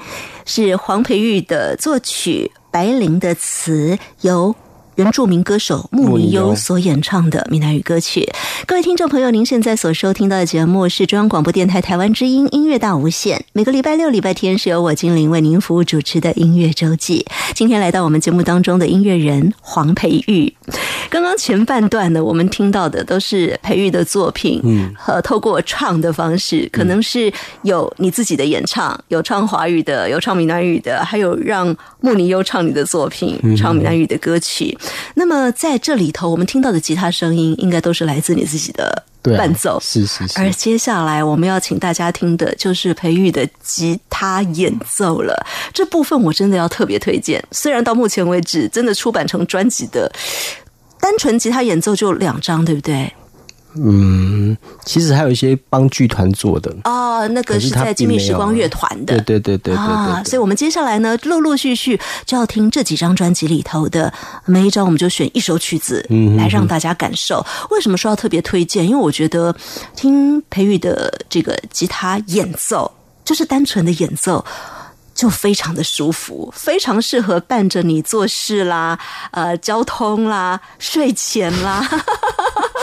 [0.46, 4.54] 是黄培玉的作曲，白灵的词，由。
[4.96, 8.30] 原住民歌手穆尼优所演唱的闽南语歌曲。
[8.68, 13.44] 各位听众朋友，您现在所收听到的节目是中央广播电台台湾之音音乐大无限。
[13.54, 17.26] 每个礼拜六、礼拜天是由我精灵为您服务主持的音乐周记。
[17.56, 20.54] 今天来到我们节目当中的音乐人黄培玉。
[21.10, 27.32] 刚刚前半段呢，我们听到的都是培玉的作品，嗯，和透过唱的方式，可能是
[27.64, 34.76] 有你自己的演唱，有唱华语的，有唱闽南语的，还有让穆尼优唱你的作品，唱闽南语的歌曲。
[35.16, 39.04] 那么在这里头，我们听到的吉他声音，应该都是来自你自己的
[39.38, 40.40] 伴奏，是是是。
[40.40, 45.46] 而接下来我们要请大家听的，就是培育的吉他演奏了。
[45.74, 47.44] 这部分我真的要特别推荐。
[47.52, 50.12] 虽然到目前为止，真的出版成专辑的
[51.00, 53.14] 单纯吉他演奏就两张，对不对？
[53.76, 54.56] 嗯，
[54.86, 64.14] 其实还有一些帮剧团做的哦，那个是在金密时光乐团的，对对对对啊，所以我们接下来呢，陆陆续续就要听这几张专辑里头的
[64.46, 66.06] 每一张，我们就选一首曲子
[66.38, 67.46] 来让大家感受。
[67.72, 68.86] 为什么说要特别推荐？
[68.86, 69.56] 因为我觉得
[69.96, 72.92] 听培育的这个吉他演奏，
[73.26, 74.46] 就是单纯的演奏。
[75.16, 78.98] 就非常的舒服，非常适合伴着你做事啦，
[79.30, 81.88] 呃，交通啦，睡前啦，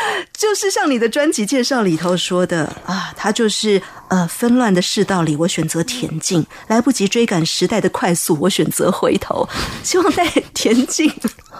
[0.41, 9.47] 就是像你的专辑介绍里头说的啊，它就是呃纷乱的世道里，我选择恬静；来不及追赶时代的快速，我选择回头。
[9.85, 10.25] 希望带
[10.55, 11.13] 恬静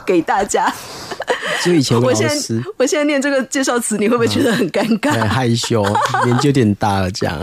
[0.04, 0.74] 给大家。
[1.64, 2.36] 就以前我现在
[2.78, 5.12] 我现在念这个介绍词，你会不会觉得很尴尬？
[5.22, 5.84] 很害羞，
[6.26, 7.40] 年纪有点大了，这样。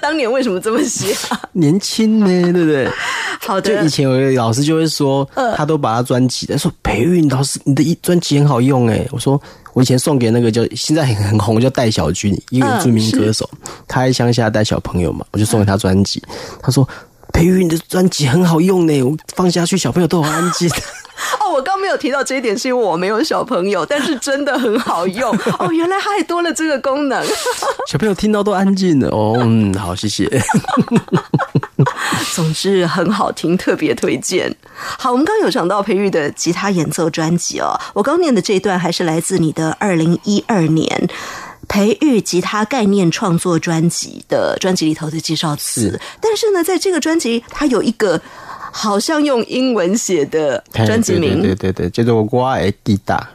[0.00, 1.14] 当年为什么这么写？
[1.52, 2.90] 年轻呢，对不对？
[3.38, 3.76] 好的。
[3.76, 5.28] 就以前有个老师就会说，
[5.58, 9.06] 他都把他专辑，他说培育老师，你的一专辑很好用哎。
[9.10, 9.40] 我说
[9.72, 13.48] 我以前送给那个叫现在很很红叫戴小军，一个著名歌手，
[13.88, 16.22] 他在乡下带小朋友嘛，我就送给他专辑。
[16.62, 16.86] 他说
[17.32, 20.68] 培育你的专辑很好用呢，我放下去小朋友都很安静。
[21.40, 25.70] 哦，我刚没有提到这一点，是因为我没有小朋友，但是真的很好用哦。
[25.70, 27.24] 原来他还多了这个功能，
[27.88, 29.36] 小朋友听到都安静了哦。
[29.40, 30.28] 嗯，好，谢谢。
[32.34, 34.54] 总之很好听，特别推荐。
[34.74, 37.78] 好，我们刚有讲到培育的吉他演奏专辑哦。
[37.94, 41.08] 我刚念的这一段还是来自你的二零一二年
[41.68, 46.00] 培育吉他概念创作专辑的专辑里头的介绍词。
[46.20, 48.20] 但是呢，在这个专辑，它有一个。
[48.74, 53.28] 好像用英文写的专辑名，对对对，叫做“我的吉他”，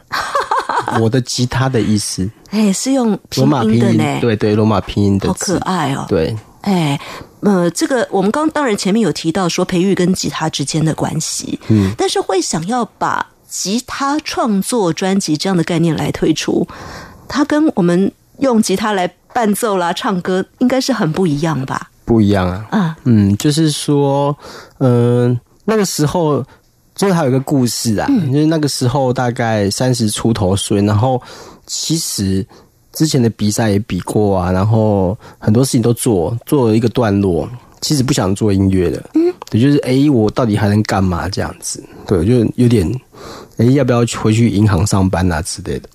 [1.00, 2.28] 我的吉他的意思。
[2.50, 4.18] 哎，是用罗马拼音呢？
[4.20, 6.04] 对对，罗马拼音的，好可爱哦。
[6.08, 7.00] 对，哎，
[7.40, 16.66] 呃，这个我们刚当然前面有提到说培育跟吉他之间的关系，嗯，但是会想要把吉他创作专辑这样的概念来推出，
[17.28, 21.90] 它跟我们用吉他来伴奏啦、唱歌，应该是很不一样吧？
[22.04, 22.96] 不一样啊，啊。
[23.04, 24.36] 嗯，就是说，
[24.78, 26.44] 嗯，那个时候，
[26.94, 31.20] 就是还有一个故事啊，就是那个时候大概三十出头岁，然后
[31.66, 32.44] 其实
[32.98, 37.48] 之前的比赛也比过啊，然后很多事情都做做了一个段落，
[37.80, 41.80] 其实不想做音乐的，嗯，对，就是哎，我到底还能干嘛这样子？
[42.08, 42.84] 对，就有点，
[43.58, 45.88] 哎，要不要回去银行上班啊之类的？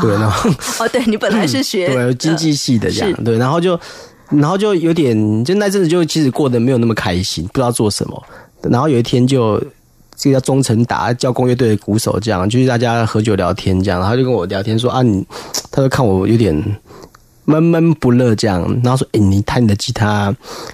[0.00, 3.78] 对，然后哦，对你本来是学对经济系的这样，对，然后就。
[4.30, 8.22] 然后就有点，就那阵子就其实过得没有那么开心，不知道做什么。
[8.60, 9.58] 然后有一天就
[10.18, 15.24] 这个叫忠诚达叫工乐队的鼓手这样，就是大家喝酒聊天这样，然后就跟我聊天说啊，你
[15.70, 16.54] 他说看我有点
[17.44, 20.24] 闷闷不乐这样，然后说哎，你弹你的吉他，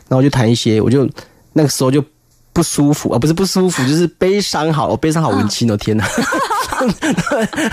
[0.08, 1.08] 然后就弹一些，我就
[1.52, 2.02] 那个时候就
[2.52, 6.04] 不舒服 啊，不是不舒服，就是悲伤好，我悲伤好文青哦，天哪！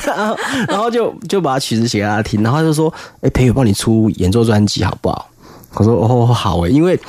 [0.05, 5.27] 然 后然后就就把曲子写给他听，然后他就说哎，陪我帮你出演奏专辑好不好？
[5.75, 6.99] 我说哦好诶，因为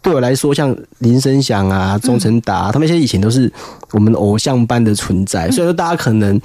[0.00, 3.52] 对我来说，像林声祥啊、钟成达，他们现在以前都是
[3.90, 5.50] 我们偶像般的存在。
[5.50, 6.40] 所以说大家可能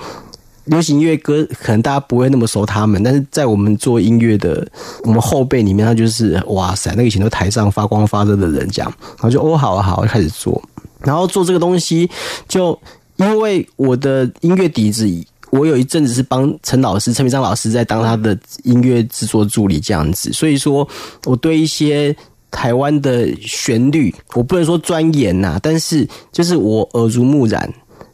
[0.66, 4.68] 流行音乐歌，可能大家不会那么熟他们，但是在我们做音乐的
[5.04, 10.62] 我们后辈里面，他就是哇塞，那个以前都台上发光发热的人，这样，然后就哦好啊好，开始做，
[11.00, 12.10] 然后做这个东西，
[12.48, 12.78] 就
[13.18, 15.08] 因为我的音乐底子。
[15.54, 20.88] 我有一阵子是帮陈老师、陈明章老师在当他的音乐制作助理这样子，所以说
[21.26, 22.16] 我对一些
[22.54, 27.68] 台湾的旋律，我不能说钻研呐，但是就是我耳濡目染。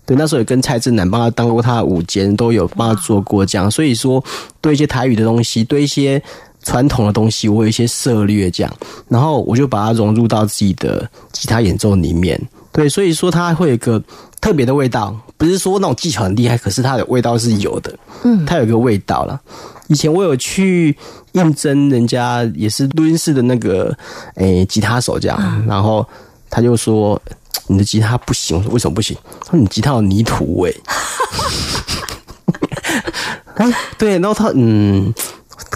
[0.05, 4.23] 对，那时候也跟蔡振南帮他当过他的舞监，都有帮他做过这样，所以说
[4.59, 6.19] 对一些台语的东西，对一些
[6.63, 8.73] 传统的东西，我有一些涉略这样，
[9.07, 12.39] 然后我就把它融入到自己的吉他演奏里面。
[12.71, 14.01] 对，所以说它会有一个
[14.39, 17.93] 特别的味道，不是说那种技巧很厉害，可是它的味道是有的。
[18.23, 19.39] 嗯，它有一个味道了。
[19.87, 20.95] 以前我有去
[21.31, 23.97] 应征人家也是录音室的那个
[24.35, 26.07] 诶、吉他手这样，然后
[26.47, 27.19] 他就说
[27.65, 29.17] 你的吉他不行，我说为什么不行？
[29.43, 30.71] 他说你吉他有泥土味。
[33.55, 33.65] 啊，
[33.97, 35.11] 对，然后他嗯，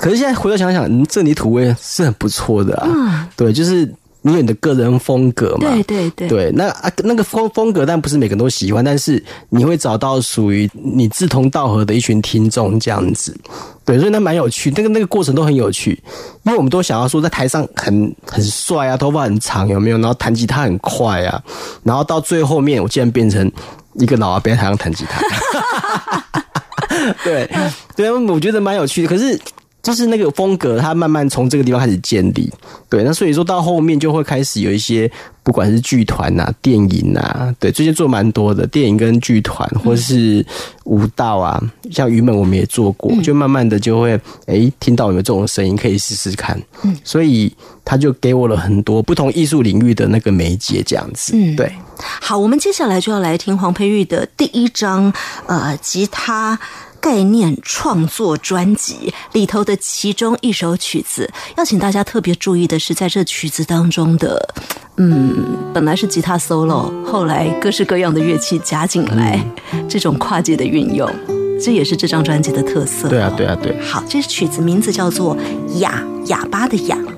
[0.03, 3.25] 可是现在回头想想，嗯，这泥土味是很不错的啊。
[3.37, 3.89] 对，就是
[4.21, 5.69] 你有你的个人风格嘛。
[5.69, 13.33] 对对对对，那啊那个风风格，但不是每个人都喜欢，但是你会找到属于你志同道合的一群听众这样子。
[13.85, 15.97] 对，所以那蛮有趣，那个那个过程都很有趣，
[16.43, 19.97] 因为我们都想要说在台上很很帅啊，头发很长有没有？
[19.99, 21.41] 然后弹吉他很快啊，
[21.81, 23.49] 然后到最后面我竟然变成
[23.93, 25.21] 一个老阿伯在台上弹吉他。
[27.23, 27.49] 对
[27.95, 29.07] 对，我觉得蛮有趣的。
[29.07, 29.39] 可是
[29.83, 32.49] 就是那个风格，它慢慢从这个地方开始建立。
[32.89, 35.11] 对，那所以说到后面就会开始有一些，
[35.43, 40.45] 不管是剧团呐、电影啊，对，最近做蛮多的电影跟剧团，或是
[40.85, 41.61] 舞蹈啊，
[41.91, 46.57] 像云门我们也做过，就慢慢的就会诶听到有没有这种声音，可以试试看。
[46.83, 47.53] 嗯，所以
[47.83, 51.33] 他就给我了很多不同艺术领域的那个媒介，这样子。
[51.35, 51.69] 嗯对。
[52.21, 55.11] 好，我们接下来就要来听黄佩玉的第一张
[55.45, 56.57] 呃吉他
[57.03, 61.29] 概念创作专辑里头的其中一首曲子。
[61.57, 64.55] 要请大家特别注意的是，在这曲子当中的，
[64.95, 69.45] 嗯，本来是吉他 solo，后来各式各样的乐器加进来，
[69.89, 71.13] 这种跨界的运用，
[71.61, 73.09] 这也是这张专辑的特色。
[73.09, 73.77] 对啊，对啊，对。
[73.81, 75.35] 好，这曲子名字叫做
[75.79, 76.95] 《哑哑巴的哑》。
[77.05, 77.12] 哑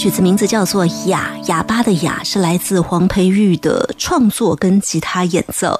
[0.00, 5.78] 曲子名字叫做《哑》，哑巴的哑是来自黄培玉的创作跟吉他演奏。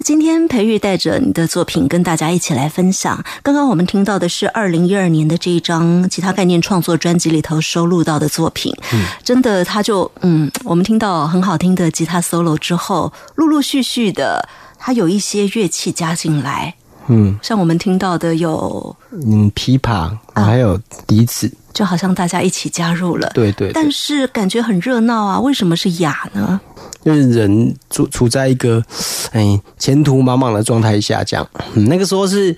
[0.00, 3.22] 今天培玉带着你的作品跟大家一起来分享。
[3.42, 8.74] 刚刚我们听到的是二零一二年的这一张吉他概念创作专辑里头收录到的作品。
[8.94, 14.48] 嗯，真的，他就嗯，我们听到很好听的吉他 solo 之后，陆陆续续的，
[14.78, 16.74] 他有一些乐器加进来。
[17.10, 23.30] 嗯像我们听到的有，嗯，琵琶还有笛子，就好像大家一起加入了。
[23.34, 26.60] 对对对但是感觉很热闹啊，为什么是哑呢？
[27.04, 28.82] 就是人处处在一个
[29.30, 32.54] 哎前途茫茫的状态下，这样、嗯那个时候是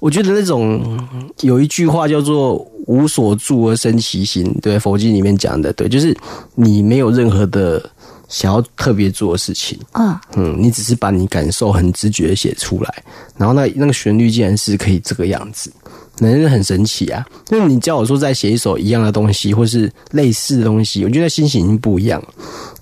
[0.00, 0.98] 我觉得那种
[1.40, 2.54] 有一句话叫做
[2.88, 6.16] “无所住而生其心”，对佛经里面讲的，对，就是
[6.54, 7.84] 你没有任何的
[8.32, 13.04] 想要特别做的事情，嗯，嗯，你只是把你感受很直觉的写出来，
[13.36, 15.70] 然后那那个旋律竟然是可以这个样子，
[16.18, 17.24] 那真的很神奇啊！
[17.50, 22.28] 因为你叫我说再写一首一样的东西，或是类似的东西，我觉得心情已经不一样了，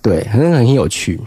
[0.00, 1.20] 对，很很有趣。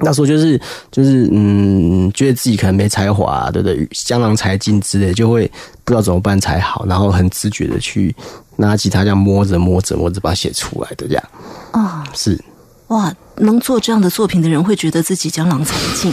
[0.00, 0.60] 那时候就是
[0.92, 3.88] 就是嗯，觉得自己可能没才华、对不对？
[3.92, 5.50] 江郎才尽之类，就会
[5.84, 8.14] 不知道怎么办才好，然后很自觉的去
[8.56, 11.24] 拿吉他这样摸着摸着摸着把它写出来的这样。
[11.72, 12.40] 哦，是，
[12.88, 16.12] 哇，能做这样的作品的人会觉得自己江郎才尽。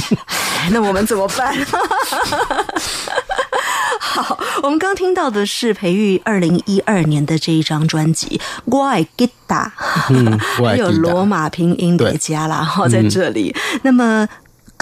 [0.70, 1.54] 那我们怎么办？
[3.98, 9.72] 好，我们刚听到的是培育二零一二年的这一张专辑《我爱吉他》，
[10.14, 13.56] 嗯 我还有罗马拼音叠加啦，哈，在这里。
[13.82, 14.28] 那么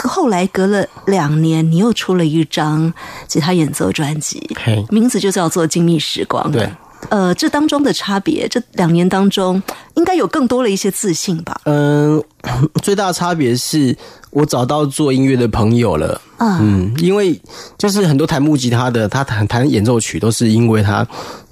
[0.03, 2.93] 后来隔了两年，你又出了一张
[3.29, 4.45] 吉他演奏专辑，
[4.91, 6.49] 名字就叫做《静谧时光》。
[6.53, 6.69] 对。
[7.09, 9.61] 呃，这当中的差别，这两年当中，
[9.95, 11.61] 应该有更多了一些自信吧？
[11.65, 12.23] 嗯，
[12.83, 13.97] 最大的差别是
[14.31, 16.21] 我找到做音乐的朋友了。
[16.37, 17.41] 啊嗯，因为
[17.79, 21.07] 就是很多弹木吉他的，他弹弹演奏曲都是因为他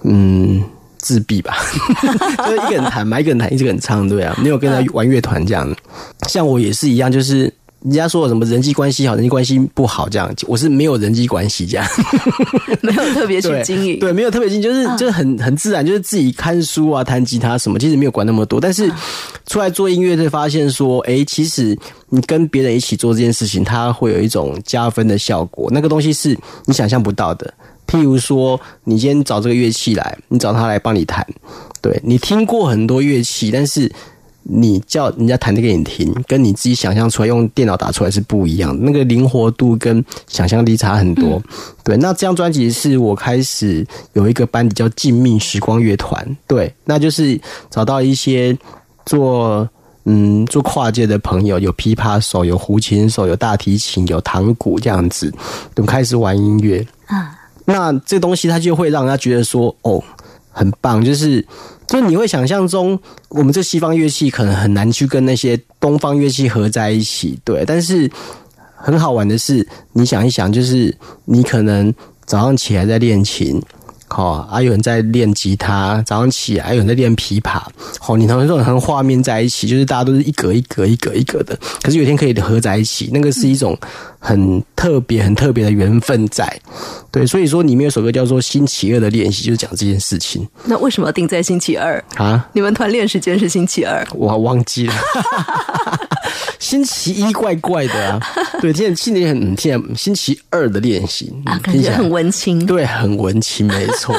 [0.05, 0.63] 嗯
[0.99, 1.57] 自闭吧，
[2.39, 5.75] 就是一个人弹嘛，一个人弹，一个人唱，对啊，没有跟他玩乐团这样。
[6.29, 7.53] 像我也是一样，就是。
[7.83, 11.87] 人家说我什么人际关系好，人际关系不好，这样我是没有人际关系这样。
[12.83, 13.99] 没有特别去对经营。
[14.01, 18.61] 对，没有特别经营，就是、就是很很自然，就是自己看书啊、弹吉他什么，其实没有管那么多。
[18.61, 18.93] 但是
[19.47, 27.55] 出来做音乐，就发现说，哎、其实你跟别人一起做这件事情，它会有一种加分的效果，那个东西是你想象不到的。
[27.87, 31.25] 譬如说，你今天找这个乐器来，你找他来帮你弹，
[31.81, 33.91] 对你听过很多乐器，但是。
[34.51, 41.43] 你叫人家弹的给你听，跟你自己想象出来用电脑打出来是不一样的，那个灵活度跟想象力差很多。
[41.85, 47.39] 对，那这张专辑是我开始有一个班底叫静谧时光乐团，对，那就是
[47.69, 48.57] 找到一些
[49.05, 49.69] 做
[50.05, 55.31] 嗯做跨界的朋友，有琵琶手，有胡琴手，有大提琴，有堂鼓这样子，
[55.77, 56.87] 我们开始玩音乐。
[57.07, 60.03] 啊，那这东西它就会让人家觉得说，哦，
[60.51, 61.47] 很棒，就是
[61.89, 62.99] 就你会想象中，
[63.31, 68.09] 我们这西方乐器可能很难去跟那些东方乐器合在一起，对，但是
[68.77, 71.93] 很好玩的是，你想一想，就是你可能
[72.27, 73.61] 早上起来在练琴。
[74.09, 77.61] 好、还有人在练吉他，早上起来还有人在练琵琶，
[78.01, 83.79] 好、你同这种很画面在一起，就是大家都是一格一格一格一格的，可是有一天可以合在一起，那个是一种
[84.19, 86.49] 很特别、很特别的缘分在。
[87.11, 92.03] 对，所以说里面有首歌叫做《星期二的练习》，就是讲这件事情那为什么要定在星期二？
[92.17, 92.49] 啊。
[92.53, 94.95] 你们团练时间是星期二，我忘记了，
[96.59, 98.21] 星期一怪怪的啊。
[98.61, 101.27] 对，听起来很现在星期二的练习
[101.65, 102.65] 听起来感觉很文青。
[102.67, 104.15] 对，很文青，没错。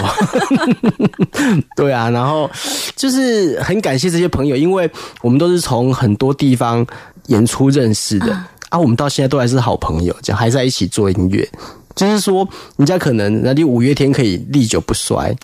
[1.75, 2.49] 对啊，然后
[2.95, 4.89] 就是很感谢这些朋友，因为
[5.21, 6.85] 我们都是从很多地方
[7.27, 8.33] 演出认识的
[8.69, 11.47] 啊我们到现在都还是好朋友，这样还在一起做音乐。
[11.95, 12.47] 就是说，
[12.77, 15.35] 人家可能那你五月天可以历久不衰。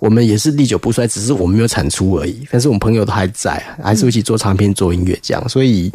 [0.00, 2.40] 我们也是历久不衰，只是我们没有产出而已。
[2.50, 5.92] 但是我们朋友都还在，还是一起做唱片、做音乐这样，所以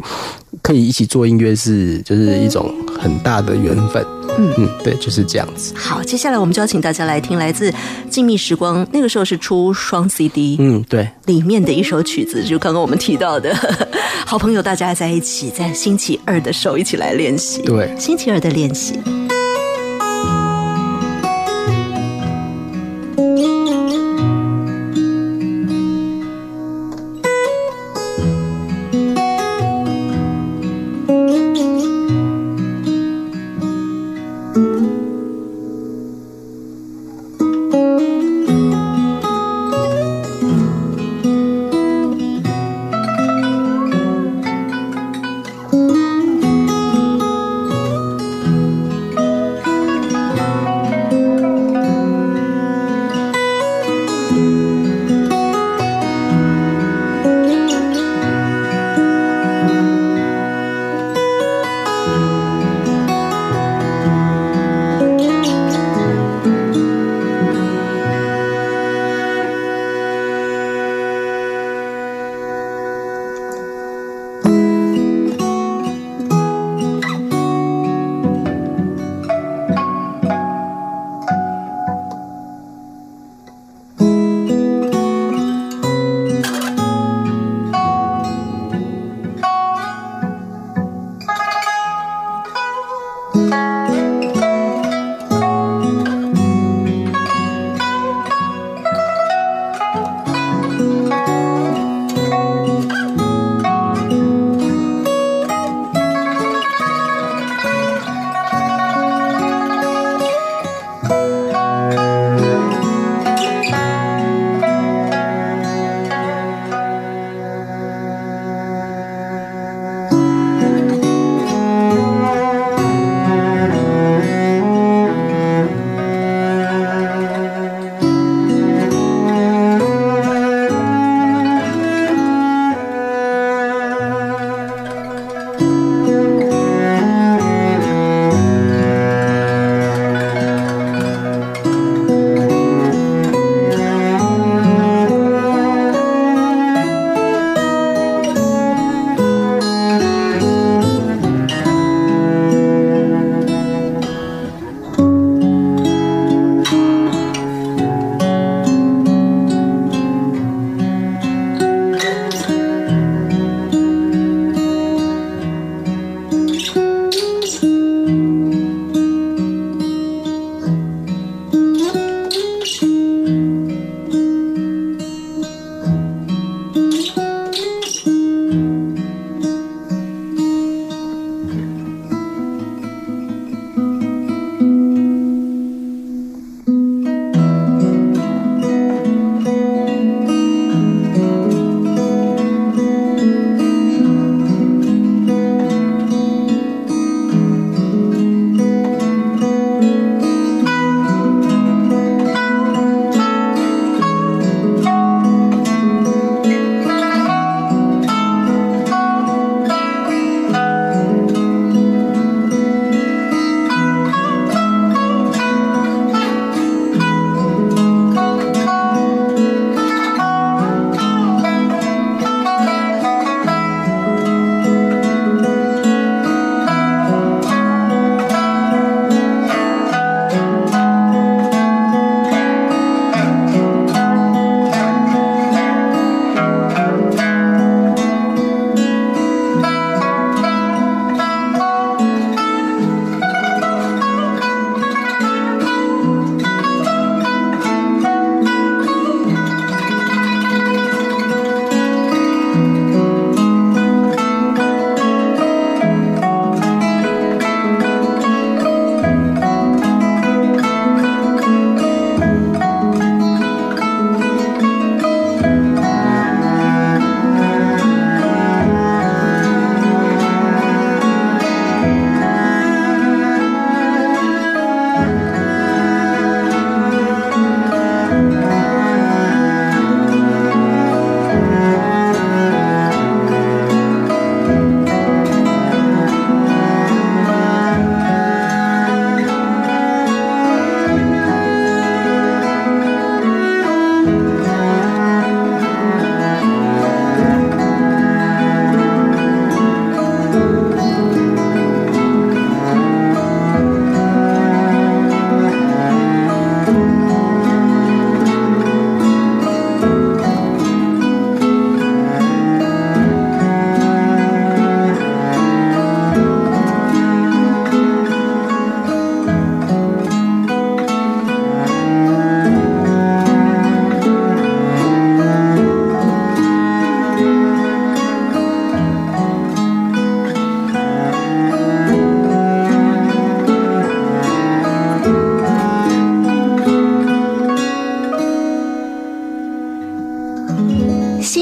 [0.62, 4.02] 可以一起做音乐是就是一种很大的缘分。
[4.38, 5.72] 嗯嗯，对，就是这样子。
[5.76, 7.70] 好，接下来我们就要请大家来听来自
[8.10, 11.08] 《静谧时光》，那个时候是出双 CD，嗯，对。
[11.26, 13.54] 里面的一首曲子，就刚刚我们提到的，
[14.26, 17.62] 好朋友大家在一起，在星期二的时候一起来练习。
[17.62, 18.94] 对星期二的练习。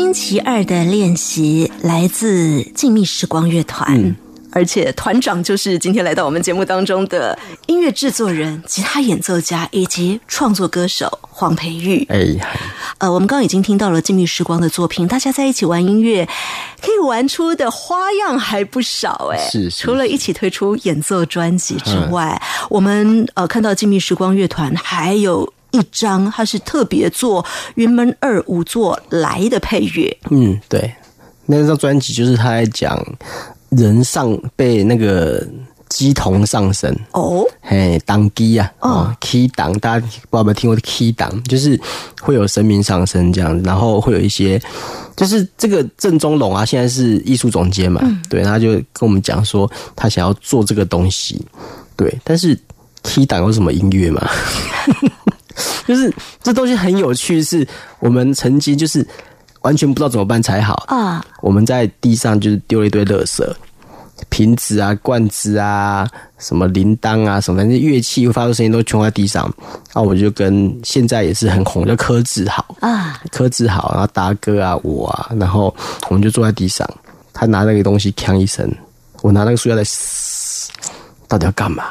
[0.05, 4.15] 星期二的练习来自静谧时光乐团。
[4.51, 7.37] 而且团长就是今天来到我们节目当中的
[7.67, 12.07] 音乐制作人、吉他演奏家以及创作歌手黄培玉。
[12.11, 12.37] 哎，
[12.99, 16.29] 呃，我们刚刚已经听到了静谧时光的作品，大家在一起玩音乐，
[16.83, 19.39] 可以玩出的花样还不少哎。
[19.51, 27.45] 是是除了一起推出演奏专辑之外，我们呃看到静谧时光乐团还有一张，它是特别做
[27.75, 30.17] 云门二五座来的配乐。
[30.31, 30.95] 嗯，对，
[31.47, 33.05] 那张专辑就是他在讲
[33.71, 35.45] 人上被那个
[35.89, 36.97] 鸡同上身。
[37.11, 41.79] 哦，嘿，当机啊，哦，key 档，大家不知道有没有听过 key 档，就是
[42.21, 44.61] 会有神明上身这样子，然后会有一些，
[45.17, 48.01] 就是这个郑中龙啊，现在是艺术总监嘛，
[48.31, 51.45] 对，他就跟我们讲说，他想要做这个东西，
[51.97, 52.57] 对，但是
[53.03, 54.25] key 档有什么音乐嘛？
[55.87, 57.67] 就是这东西很有趣，是
[57.99, 59.07] 我们曾经就是
[59.63, 63.43] 完全不知道怎么办才好啊，我们在地上就是丢了一堆垃圾。
[64.31, 69.45] 瓶子啊、罐子啊、什么铃铛啊、什么，反正乐器会发出声音都全在地上。
[69.93, 75.75] 然后我就跟现在也是很红的柯志豪啊，柯志豪，然后达哥啊、我啊，然后
[76.09, 76.89] 我们就坐在地上，
[77.33, 78.73] 他拿那个东西锵一声，
[79.21, 80.71] 我拿那个塑料袋嘶，
[81.35, 81.87] 到底要干嘛？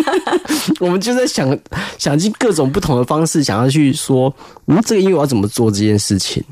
[0.78, 1.58] 我们就在想
[1.96, 4.32] 想尽各种不同的方式，想要去说，
[4.66, 6.44] 嗯，这个音乐我要怎么做这件事情？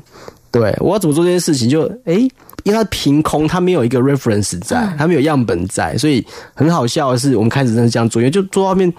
[0.49, 1.69] 对我要怎么做这件事情？
[1.69, 2.27] 就诶。
[2.63, 8.91] 因为它凭空，它没有一个 reference 在，它没有样本在，所以很好笑的是，我们开始真的这样做，因为就做到面，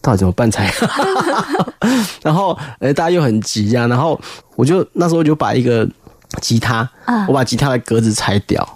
[0.00, 1.66] 到底怎么办才好？
[2.22, 4.18] 然后，呃，大家又很急呀，然后
[4.56, 5.86] 我就那时候就把一个
[6.40, 6.88] 吉他，
[7.28, 8.66] 我把吉他的格子拆掉，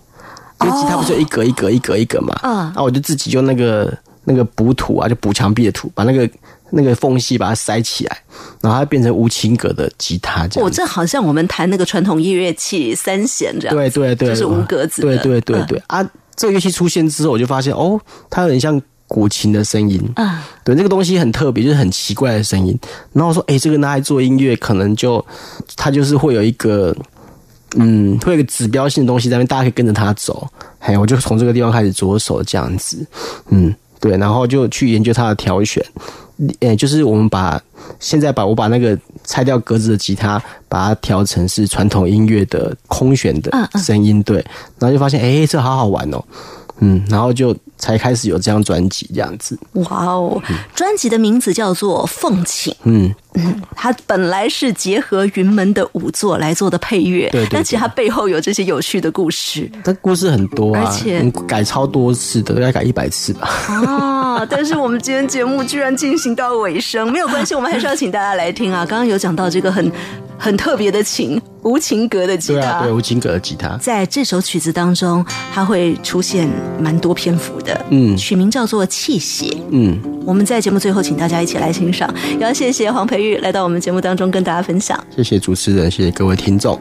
[0.62, 3.92] 因为吉他不是一格一格一格一格嘛，啊，那我就自己用那个
[4.24, 6.28] 那个补土啊，就补墙壁的土，把那个。
[6.70, 8.18] 那个缝隙把它塞起来，
[8.60, 10.68] 然后它变成无情格的吉他这样。
[10.68, 13.76] 哦，这好像我们弹那个传统音乐器三弦这样。
[13.76, 15.00] 对对对，就是无格子。
[15.00, 16.02] 对对对对啊！
[16.34, 20.44] 这个乐器出现之后，我就发现哦，它有点像古琴的声音啊。
[20.64, 22.76] 对，那个东西很特别，就是很奇怪的声音。
[23.12, 25.24] 然后我说，哎，这个拿来做音乐，可能就
[25.76, 26.92] 它就是会有一个
[27.78, 30.46] 嗯，会有一个指标性的东西在那边，大家可以跟着它走。
[30.80, 33.06] 嘿，我就从这个地方开始着手这样子。
[33.50, 35.84] 嗯，对，然后就去研究它的挑选。
[36.60, 37.58] 诶，就是我们把
[37.98, 44.36] 现在把我把那个拆掉格子的吉他，把它调成是传统音乐的空弦的声音，对，
[44.78, 46.22] 然后就发现，哎，这好好玩哦，
[46.80, 49.58] 嗯，然后就才开始有这张专辑这样子。
[49.74, 50.42] 哇哦，
[50.74, 63.48] 专辑的名字叫做《凤琴》，嗯嗯，它本来是结合云门的五座来做的配乐，对，但其实它背后有这些有趣的故事，它故事很多啊，而且改超多次的，大概改一百次吧。
[63.68, 68.86] 啊，但是我们今天节目居然进行到尾声，没有关系，我们还是要请大家来听啊。
[68.86, 69.92] 刚刚有讲到这个很
[70.38, 76.48] 很特别的琴，无情格的吉他，对啊，对，无情格的吉他，在这首曲子当中，它会出现
[76.78, 82.08] 蛮多篇幅的，嗯，曲名叫做《气血》，嗯，我们在节目最后，请大家一起来欣赏，
[82.38, 86.80] 也要谢谢黄培玉来到我们节目当中跟大家分享，谢谢主持人，谢谢各位听众。